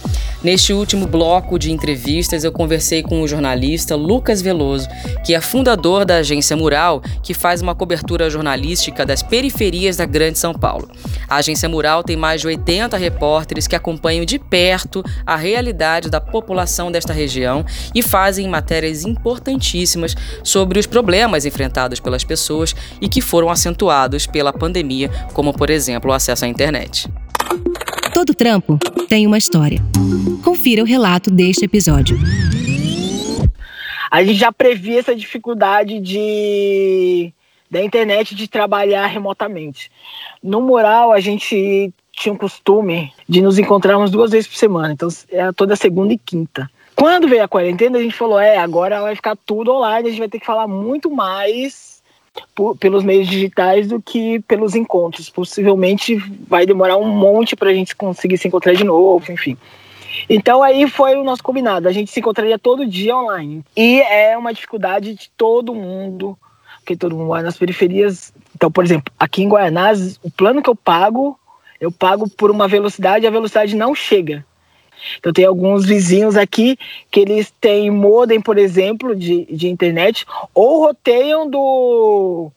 Neste 0.41 0.73
último 0.73 1.05
bloco 1.05 1.59
de 1.59 1.73
entrevistas, 1.73 2.45
eu 2.45 2.53
conversei 2.53 3.03
com 3.03 3.21
o 3.23 3.27
jornalista 3.27 3.97
Lucas 3.97 4.41
Veloso, 4.41 4.87
que 5.27 5.35
é 5.35 5.41
fundador 5.41 6.05
da 6.05 6.19
agência 6.19 6.57
Mural, 6.57 7.03
que 7.25 7.35
faz 7.35 7.61
uma 7.61 7.75
cobertura 7.75 8.31
jornalística 8.31 9.05
das 9.05 9.21
periferias 9.21 9.97
da 9.97 10.07
Grande 10.07 10.39
São 10.39 10.55
Paulo. 10.55 10.89
A 11.29 11.37
agência 11.37 11.69
Mural 11.69 12.05
tem 12.05 12.17
mais 12.17 12.41
de 12.41 12.47
80 12.47 12.97
repórteres 12.97 13.67
que 13.67 13.75
acompanham 13.75 14.25
de 14.25 14.39
perto 14.39 15.03
a 15.27 15.35
realidade 15.35 16.09
da 16.09 16.21
população 16.21 16.93
desta 16.93 17.13
região 17.13 17.67
e 17.93 18.01
fazem 18.01 18.47
matérias 18.47 19.05
importantíssimas 19.05 20.15
sobre 20.45 20.79
os 20.79 20.87
problemas 20.87 21.47
enfrentados 21.47 21.99
pelas 21.99 22.23
pessoas 22.23 22.77
e 23.01 23.09
que 23.09 23.21
foram 23.21 23.51
acentuados 23.51 24.25
pela 24.25 24.53
pandemia, 24.53 25.11
como 25.33 25.53
por 25.53 25.69
exemplo 25.69 26.13
o 26.13 26.15
acesso 26.15 26.45
à 26.45 26.49
internet. 26.49 27.09
Todo 28.13 28.35
trampo 28.35 28.79
tem 29.09 29.27
uma 29.27 29.39
história. 29.39 29.79
Confira 30.45 30.83
o 30.83 30.87
relato 30.87 31.31
deste 31.31 31.65
episódio. 31.65 32.19
A 34.11 34.23
gente 34.25 34.39
já 34.39 34.51
previa 34.51 35.01
essa 35.01 35.15
dificuldade 35.15 36.01
de 36.01 37.33
da 37.71 37.83
internet 37.83 38.35
de 38.35 38.49
trabalhar 38.49 39.07
remotamente. 39.07 39.91
No 40.43 40.61
mural, 40.61 41.13
a 41.13 41.21
gente 41.21 41.93
tinha 42.13 42.33
o 42.33 42.39
costume 42.39 43.13
de 43.29 43.43
nos 43.43 43.59
encontrarmos 43.59 44.11
duas 44.11 44.31
vezes 44.31 44.49
por 44.49 44.57
semana, 44.57 44.95
então 44.95 45.09
é 45.31 45.53
toda 45.53 45.77
segunda 45.77 46.13
e 46.15 46.19
quinta. 46.19 46.69
Quando 46.97 47.29
veio 47.29 47.45
a 47.45 47.49
quarentena, 47.49 47.99
a 47.99 48.03
gente 48.03 48.15
falou: 48.15 48.41
é, 48.41 48.57
agora 48.57 49.03
vai 49.03 49.15
ficar 49.15 49.37
tudo 49.37 49.73
online, 49.73 50.09
a 50.09 50.11
gente 50.11 50.19
vai 50.19 50.29
ter 50.29 50.41
que 50.41 50.47
falar 50.47 50.67
muito 50.67 51.11
mais 51.11 51.98
por, 52.55 52.77
pelos 52.77 53.05
meios 53.05 53.29
digitais 53.29 53.89
do 53.89 54.01
que 54.01 54.41
pelos 54.41 54.75
encontros. 54.75 55.31
Possivelmente 55.31 56.17
vai 56.47 56.67
demorar 56.67 56.97
um 56.97 57.09
monte 57.09 57.57
para 57.57 57.71
a 57.71 57.75
gente 57.75 57.95
conseguir 57.95 58.39
se 58.39 58.49
encontrar 58.49 58.75
de 58.75 58.85
novo, 58.85 59.31
enfim. 59.33 59.57
Então 60.29 60.63
aí 60.63 60.89
foi 60.89 61.17
o 61.17 61.25
nosso 61.25 61.43
combinado. 61.43 61.89
A 61.89 61.93
gente 61.93 62.11
se 62.11 62.21
encontraria 62.21 62.59
todo 62.59 62.87
dia 62.87 63.17
online. 63.17 63.65
E 63.77 64.01
é 64.01 64.37
uma 64.37 64.53
dificuldade 64.53 65.15
de 65.15 65.31
todo 65.37 65.75
mundo, 65.75 66.37
porque 66.81 66.97
todo 66.97 67.17
mundo 67.17 67.29
vai 67.29 67.43
nas 67.43 67.57
periferias. 67.57 68.33
Então, 68.55 68.71
por 68.71 68.85
exemplo, 68.85 69.13
aqui 69.19 69.43
em 69.43 69.49
Guaianazes, 69.49 70.19
o 70.23 70.31
plano 70.31 70.63
que 70.63 70.71
eu 70.71 70.77
pago, 70.77 71.39
eu 71.81 71.93
pago 71.93 72.29
por 72.29 72.51
uma 72.51 72.67
velocidade 72.67 73.25
e 73.25 73.29
a 73.29 73.31
velocidade 73.31 73.77
não 73.77 73.95
chega. 73.95 74.45
Então 75.19 75.33
tem 75.33 75.45
alguns 75.45 75.85
vizinhos 75.85 76.37
aqui 76.37 76.79
que 77.11 77.21
eles 77.21 77.53
têm 77.61 77.91
modem, 77.91 78.41
por 78.41 78.59
exemplo, 78.59 79.15
de, 79.15 79.45
de 79.47 79.69
internet, 79.69 80.25
ou 80.55 80.81
roteiam 80.81 81.49
do, 81.49 82.51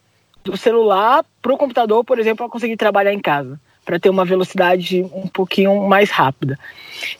do 0.44 0.58
celular 0.58 1.26
para 1.42 1.54
o 1.54 1.58
computador, 1.58 2.04
por 2.04 2.20
exemplo, 2.20 2.38
para 2.38 2.52
conseguir 2.52 2.78
trabalhar 2.78 3.14
em 3.14 3.20
casa, 3.20 3.60
para 3.86 4.00
ter 4.00 4.10
uma 4.10 4.26
velocidade 4.26 5.02
um 5.14 5.28
pouquinho 5.28 5.88
mais 5.88 6.10
rápida. 6.10 6.58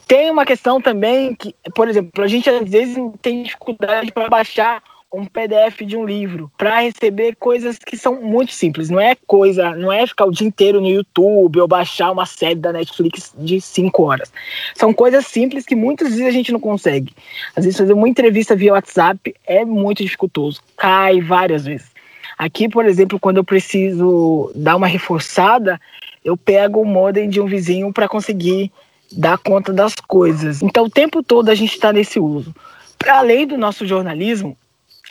Tem 0.06 0.30
uma 0.30 0.44
questão 0.44 0.80
também 0.80 1.34
que, 1.34 1.54
por 1.74 1.88
exemplo, 1.88 2.22
a 2.22 2.28
gente 2.28 2.48
às 2.48 2.68
vezes 2.68 2.96
tem 3.20 3.42
dificuldade 3.42 4.12
para 4.12 4.28
baixar 4.28 4.82
um 5.12 5.26
PDF 5.26 5.82
de 5.84 5.96
um 5.96 6.06
livro 6.06 6.50
para 6.56 6.80
receber 6.80 7.36
coisas 7.36 7.78
que 7.78 7.96
são 7.96 8.20
muito 8.20 8.52
simples. 8.52 8.88
Não 8.88 8.98
é 8.98 9.14
coisa, 9.26 9.76
não 9.76 9.92
é 9.92 10.06
ficar 10.06 10.24
o 10.24 10.30
dia 10.30 10.46
inteiro 10.46 10.80
no 10.80 10.88
YouTube 10.88 11.60
ou 11.60 11.68
baixar 11.68 12.10
uma 12.10 12.24
série 12.24 12.54
da 12.54 12.72
Netflix 12.72 13.32
de 13.36 13.60
cinco 13.60 14.04
horas. 14.04 14.32
São 14.74 14.92
coisas 14.92 15.26
simples 15.26 15.66
que 15.66 15.76
muitas 15.76 16.10
vezes 16.10 16.26
a 16.26 16.30
gente 16.30 16.50
não 16.50 16.60
consegue. 16.60 17.12
Às 17.54 17.64
vezes 17.64 17.78
fazer 17.78 17.92
uma 17.92 18.08
entrevista 18.08 18.56
via 18.56 18.72
WhatsApp 18.72 19.34
é 19.46 19.64
muito 19.64 20.02
dificultoso, 20.02 20.62
cai 20.76 21.20
várias 21.20 21.64
vezes. 21.64 21.92
Aqui, 22.38 22.68
por 22.68 22.86
exemplo, 22.86 23.20
quando 23.20 23.36
eu 23.36 23.44
preciso 23.44 24.50
dar 24.54 24.76
uma 24.76 24.86
reforçada, 24.86 25.78
eu 26.24 26.36
pego 26.36 26.80
o 26.80 26.86
modem 26.86 27.28
de 27.28 27.40
um 27.40 27.46
vizinho 27.46 27.92
para 27.92 28.08
conseguir 28.08 28.72
dar 29.12 29.36
conta 29.36 29.72
das 29.72 29.94
coisas. 29.94 30.62
Então, 30.62 30.84
o 30.84 30.90
tempo 30.90 31.22
todo 31.22 31.50
a 31.50 31.54
gente 31.54 31.74
está 31.74 31.92
nesse 31.92 32.18
uso. 32.18 32.54
Para 32.98 33.18
além 33.18 33.46
do 33.46 33.58
nosso 33.58 33.86
jornalismo, 33.86 34.56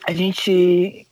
a 0.05 0.13
gente 0.13 1.05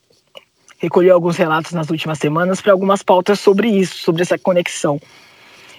recolheu 0.79 1.13
alguns 1.13 1.37
relatos 1.37 1.71
nas 1.73 1.89
últimas 1.89 2.17
semanas 2.17 2.61
para 2.61 2.71
algumas 2.71 3.03
pautas 3.03 3.39
sobre 3.39 3.67
isso, 3.67 3.97
sobre 3.99 4.21
essa 4.21 4.37
conexão. 4.37 4.99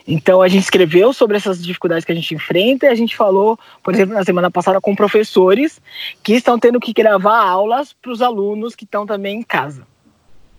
Então 0.07 0.43
a 0.43 0.49
gente 0.49 0.65
escreveu 0.65 1.13
sobre 1.13 1.37
essas 1.37 1.63
dificuldades 1.65 2.05
que 2.05 2.13
a 2.13 2.15
gente 2.15 2.35
enfrenta 2.35 2.87
e 2.87 2.89
a 2.89 2.95
gente 2.95 3.17
falou, 3.17 3.59
por 3.83 3.95
exemplo, 3.95 4.15
na 4.15 4.25
semana 4.25 4.51
passada 4.51 4.81
com 4.81 4.95
professores 4.95 5.81
que 6.23 6.35
estão 6.35 6.59
tendo 6.59 6.81
que 6.81 6.93
gravar 6.93 7.39
aulas 7.39 7.93
para 7.93 8.11
os 8.11 8.21
alunos 8.21 8.75
que 8.75 8.85
estão 8.85 9.07
também 9.07 9.39
em 9.39 9.43
casa. 9.43 9.87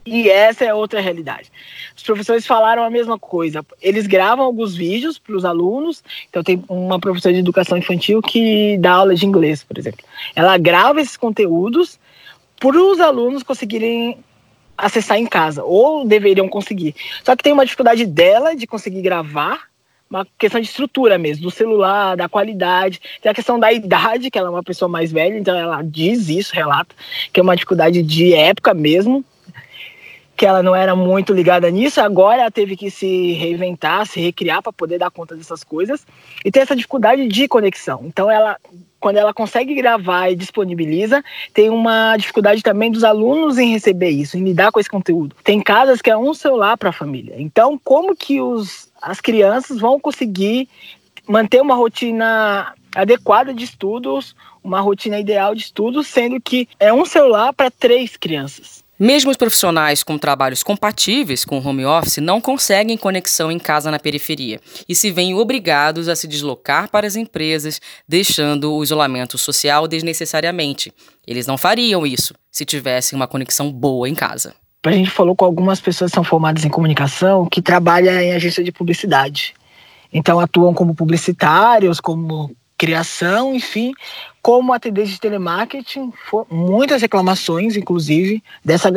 E 0.06 0.30
essa 0.30 0.66
é 0.66 0.74
outra 0.74 1.00
realidade. 1.00 1.52
Os 1.96 2.02
professores 2.02 2.48
falaram 2.48 2.84
a 2.84 2.90
mesma 2.90 3.20
coisa. 3.20 3.64
Eles 3.80 4.08
gravam 4.08 4.44
alguns 4.44 4.76
vídeos 4.76 5.20
para 5.20 5.36
os 5.36 5.46
alunos. 5.46 6.04
Então, 6.28 6.44
tem 6.44 6.64
uma 6.68 7.00
professora 7.00 7.34
de 7.34 7.40
educação 7.40 7.78
infantil 7.78 8.20
que 8.20 8.78
dá 8.80 8.94
aula 8.94 9.14
de 9.14 9.28
inglês, 9.28 9.64
por 9.64 9.78
exemplo. 9.78 10.04
Ela 10.36 10.58
grava 10.58 11.00
esses 11.02 11.16
conteúdos 11.16 12.00
para 12.62 12.78
os 12.78 13.00
alunos 13.00 13.42
conseguirem 13.42 14.20
acessar 14.78 15.18
em 15.18 15.26
casa, 15.26 15.64
ou 15.64 16.06
deveriam 16.06 16.48
conseguir. 16.48 16.96
Só 17.24 17.36
que 17.36 17.44
tem 17.44 17.52
uma 17.52 17.66
dificuldade 17.66 18.06
dela 18.06 18.56
de 18.56 18.68
conseguir 18.68 19.02
gravar, 19.02 19.64
uma 20.08 20.28
questão 20.38 20.62
de 20.62 20.68
estrutura 20.68 21.18
mesmo, 21.18 21.44
do 21.44 21.50
celular, 21.50 22.16
da 22.16 22.30
qualidade, 22.30 23.02
tem 23.20 23.32
a 23.32 23.34
questão 23.34 23.60
da 23.60 23.74
idade, 23.74 24.30
que 24.30 24.38
ela 24.38 24.50
é 24.50 24.52
uma 24.52 24.64
pessoa 24.64 24.88
mais 24.88 25.12
velha, 25.12 25.40
então 25.40 25.58
ela 25.58 25.82
diz 25.82 26.30
isso, 26.30 26.54
relata, 26.54 26.96
que 27.34 27.40
é 27.40 27.44
uma 27.44 27.56
dificuldade 27.56 28.04
de 28.04 28.34
época 28.36 28.76
mesmo, 28.76 29.26
que 30.38 30.46
ela 30.46 30.62
não 30.62 30.76
era 30.76 30.96
muito 30.96 31.34
ligada 31.34 31.70
nisso, 31.72 32.00
agora 32.00 32.42
ela 32.42 32.52
teve 32.52 32.78
que 32.78 32.92
se 32.92 33.34
reinventar, 33.34 34.06
se 34.06 34.20
recriar 34.20 34.62
para 34.62 34.72
poder 34.72 35.00
dar 35.00 35.10
conta 35.10 35.36
dessas 35.36 35.64
coisas, 35.64 36.06
e 36.46 36.52
tem 36.52 36.62
essa 36.62 36.76
dificuldade 36.76 37.28
de 37.28 37.48
conexão. 37.48 38.04
Então 38.06 38.30
ela 38.30 38.56
quando 39.02 39.18
ela 39.18 39.34
consegue 39.34 39.74
gravar 39.74 40.30
e 40.30 40.36
disponibiliza, 40.36 41.24
tem 41.54 41.70
uma 41.72 42.16
dificuldade 42.16 42.62
também 42.62 42.92
dos 42.92 43.04
alunos 43.04 43.58
em 43.58 43.72
receber 43.72 44.12
isso, 44.12 44.38
em 44.38 44.44
lidar 44.44 44.72
com 44.72 44.80
esse 44.80 44.90
conteúdo. 44.90 45.36
Tem 45.44 45.60
casas 45.60 46.02
que 46.02 46.10
é 46.10 46.16
um 46.16 46.34
celular 46.34 46.78
para 46.78 46.90
a 46.90 46.94
família. 46.94 47.36
Então, 47.38 47.78
como 47.84 48.16
que 48.16 48.40
os, 48.40 48.90
as 49.02 49.20
crianças 49.20 49.80
vão 49.80 50.00
conseguir 50.00 50.70
manter 51.28 51.60
uma 51.62 51.74
rotina 51.74 52.74
adequada 52.96 53.54
de 53.54 53.64
estudos, 53.64 54.36
uma 54.64 54.80
rotina 54.80 55.20
ideal 55.20 55.56
de 55.56 55.64
estudos, 55.64 56.08
sendo 56.08 56.40
que 56.40 56.70
é 56.80 56.94
um 56.94 57.04
celular 57.04 57.54
para 57.54 57.72
três 57.72 58.16
crianças? 58.16 58.84
Mesmo 59.04 59.32
os 59.32 59.38
profissionais 59.38 60.04
com 60.04 60.16
trabalhos 60.16 60.62
compatíveis 60.62 61.44
com 61.44 61.58
o 61.58 61.68
home 61.68 61.84
office 61.84 62.18
não 62.18 62.40
conseguem 62.40 62.96
conexão 62.96 63.52
em 63.52 63.58
casa 63.58 63.90
na 63.90 63.98
periferia 63.98 64.62
e 64.88 64.94
se 64.94 65.10
veem 65.10 65.34
obrigados 65.34 66.08
a 66.08 66.16
se 66.16 66.28
deslocar 66.28 66.88
para 66.88 67.08
as 67.08 67.16
empresas, 67.16 67.82
deixando 68.08 68.72
o 68.72 68.84
isolamento 68.84 69.40
social 69.40 69.88
desnecessariamente. 69.88 70.94
Eles 71.26 71.48
não 71.48 71.58
fariam 71.58 72.06
isso 72.06 72.36
se 72.52 72.64
tivessem 72.64 73.16
uma 73.16 73.26
conexão 73.28 73.72
boa 73.72 74.08
em 74.08 74.14
casa. 74.14 74.54
A 74.86 74.92
gente 74.92 75.10
falou 75.10 75.36
com 75.36 75.46
algumas 75.46 75.82
pessoas 75.82 76.12
que 76.12 76.16
são 76.16 76.24
formadas 76.24 76.64
em 76.64 76.70
comunicação 76.70 77.48
que 77.48 77.60
trabalham 77.60 78.14
em 78.20 78.34
agência 78.34 78.64
de 78.64 78.72
publicidade. 78.72 79.56
Então 80.14 80.40
atuam 80.40 80.76
como 80.76 80.94
publicitários, 80.94 82.00
como 82.00 82.56
criação, 82.78 83.56
enfim, 83.56 83.94
como 84.42 84.74
atendente 84.74 85.12
de 85.12 85.20
telemarketing, 85.20 86.12
muitas 86.50 87.02
reclamações, 87.02 87.76
inclusive, 87.76 88.44
dessa 88.66 88.90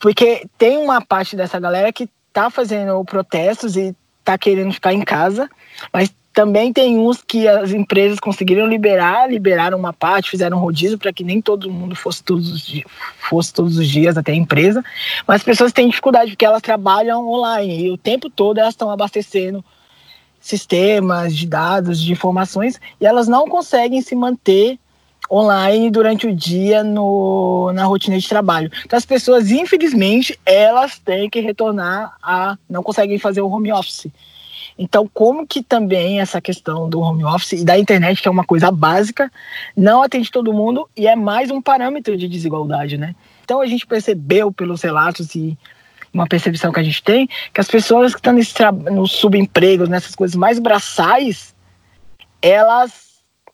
porque 0.00 0.46
tem 0.58 0.76
uma 0.78 1.00
parte 1.00 1.36
dessa 1.36 1.58
galera 1.60 1.92
que 1.92 2.08
tá 2.32 2.50
fazendo 2.50 3.04
protestos 3.04 3.76
e 3.76 3.94
tá 4.24 4.36
querendo 4.36 4.72
ficar 4.72 4.92
em 4.92 5.02
casa, 5.02 5.48
mas 5.92 6.12
também 6.38 6.72
tem 6.72 6.98
uns 6.98 7.20
que 7.20 7.48
as 7.48 7.72
empresas 7.72 8.20
conseguiram 8.20 8.66
liberar, 8.66 9.28
liberaram 9.28 9.76
uma 9.76 9.92
parte, 9.92 10.30
fizeram 10.30 10.58
um 10.58 10.60
rodízio 10.60 10.98
para 10.98 11.12
que 11.12 11.24
nem 11.24 11.40
todo 11.40 11.70
mundo 11.70 11.96
fosse 11.96 12.22
todos, 12.22 12.52
os 12.52 12.60
dias, 12.60 12.84
fosse 13.28 13.52
todos 13.52 13.76
os 13.76 13.88
dias 13.88 14.16
até 14.16 14.30
a 14.30 14.36
empresa. 14.36 14.84
Mas 15.26 15.36
as 15.36 15.42
pessoas 15.42 15.72
têm 15.72 15.88
dificuldade 15.88 16.30
porque 16.30 16.44
elas 16.44 16.62
trabalham 16.62 17.28
online 17.28 17.86
e 17.86 17.90
o 17.90 17.96
tempo 17.96 18.30
todo 18.30 18.58
elas 18.58 18.74
estão 18.74 18.88
abastecendo 18.88 19.64
sistemas 20.40 21.36
de 21.36 21.46
dados, 21.46 22.00
de 22.00 22.12
informações, 22.12 22.80
e 23.00 23.06
elas 23.06 23.26
não 23.26 23.48
conseguem 23.48 24.00
se 24.00 24.14
manter 24.14 24.78
online 25.30 25.90
durante 25.90 26.26
o 26.26 26.34
dia 26.34 26.82
no, 26.82 27.72
na 27.72 27.84
rotina 27.84 28.18
de 28.18 28.28
trabalho. 28.28 28.70
Então 28.84 28.96
as 28.96 29.06
pessoas, 29.06 29.50
infelizmente, 29.50 30.38
elas 30.44 30.98
têm 30.98 31.28
que 31.28 31.40
retornar 31.40 32.16
a 32.22 32.56
não 32.68 32.82
conseguem 32.82 33.18
fazer 33.18 33.40
o 33.40 33.48
home 33.48 33.72
office. 33.72 34.08
Então, 34.78 35.10
como 35.12 35.44
que 35.44 35.60
também 35.60 36.20
essa 36.20 36.40
questão 36.40 36.88
do 36.88 37.00
home 37.00 37.24
office 37.24 37.52
e 37.60 37.64
da 37.64 37.76
internet, 37.76 38.22
que 38.22 38.28
é 38.28 38.30
uma 38.30 38.44
coisa 38.44 38.70
básica, 38.70 39.30
não 39.76 40.02
atende 40.02 40.30
todo 40.30 40.52
mundo 40.52 40.88
e 40.96 41.08
é 41.08 41.16
mais 41.16 41.50
um 41.50 41.60
parâmetro 41.60 42.16
de 42.16 42.28
desigualdade, 42.28 42.96
né? 42.96 43.14
Então 43.42 43.60
a 43.60 43.66
gente 43.66 43.86
percebeu 43.86 44.52
pelos 44.52 44.82
relatos 44.82 45.34
e 45.34 45.58
uma 46.14 46.26
percepção 46.26 46.72
que 46.72 46.78
a 46.78 46.82
gente 46.82 47.02
tem, 47.02 47.28
que 47.52 47.60
as 47.60 47.66
pessoas 47.66 48.12
que 48.12 48.20
estão 48.20 48.32
nesse 48.32 48.54
no 48.92 49.06
subemprego, 49.06 49.86
nessas 49.86 50.14
coisas 50.14 50.36
mais 50.36 50.58
braçais, 50.58 51.54
elas 52.40 53.07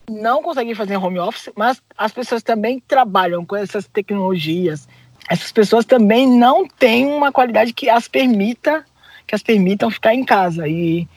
não 0.09 0.41
conseguem 0.41 0.75
fazer 0.75 0.97
home 0.97 1.19
office, 1.19 1.49
mas 1.55 1.81
as 1.97 2.11
pessoas 2.11 2.43
também 2.43 2.81
trabalham 2.87 3.45
com 3.45 3.55
essas 3.55 3.87
tecnologias. 3.87 4.87
Essas 5.29 5.51
pessoas 5.51 5.85
também 5.85 6.27
não 6.27 6.67
têm 6.67 7.05
uma 7.05 7.31
qualidade 7.31 7.73
que 7.73 7.89
as 7.89 8.07
permita 8.07 8.85
que 9.25 9.35
as 9.35 9.43
permitam 9.43 9.89
ficar 9.89 10.13
em 10.13 10.23
casa. 10.23 10.67
E, 10.67 11.07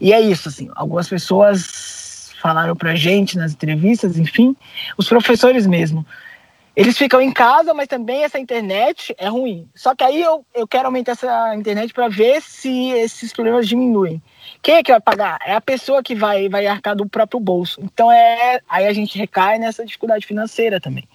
e 0.00 0.12
é 0.12 0.20
isso, 0.20 0.48
assim, 0.48 0.70
algumas 0.74 1.08
pessoas 1.08 2.30
falaram 2.40 2.76
pra 2.76 2.94
gente 2.94 3.38
nas 3.38 3.52
entrevistas, 3.52 4.18
enfim, 4.18 4.54
os 4.98 5.08
professores 5.08 5.66
mesmo. 5.66 6.06
Eles 6.76 6.98
ficam 6.98 7.20
em 7.20 7.32
casa, 7.32 7.72
mas 7.72 7.86
também 7.86 8.24
essa 8.24 8.38
internet 8.38 9.14
é 9.16 9.28
ruim. 9.28 9.68
Só 9.74 9.94
que 9.94 10.02
aí 10.02 10.20
eu, 10.20 10.44
eu 10.54 10.66
quero 10.66 10.86
aumentar 10.86 11.12
essa 11.12 11.54
internet 11.54 11.92
para 11.94 12.08
ver 12.08 12.42
se 12.42 12.90
esses 12.90 13.32
problemas 13.32 13.68
diminuem. 13.68 14.20
Quem 14.64 14.76
é 14.76 14.82
que 14.82 14.90
vai 14.90 15.00
pagar? 15.00 15.38
É 15.44 15.54
a 15.54 15.60
pessoa 15.60 16.02
que 16.02 16.14
vai, 16.14 16.48
vai 16.48 16.66
arcar 16.66 16.96
do 16.96 17.06
próprio 17.06 17.38
bolso. 17.38 17.78
Então 17.82 18.10
é 18.10 18.60
aí 18.66 18.86
a 18.86 18.92
gente 18.94 19.18
recai 19.18 19.58
nessa 19.58 19.84
dificuldade 19.84 20.26
financeira 20.26 20.80
também. 20.80 21.06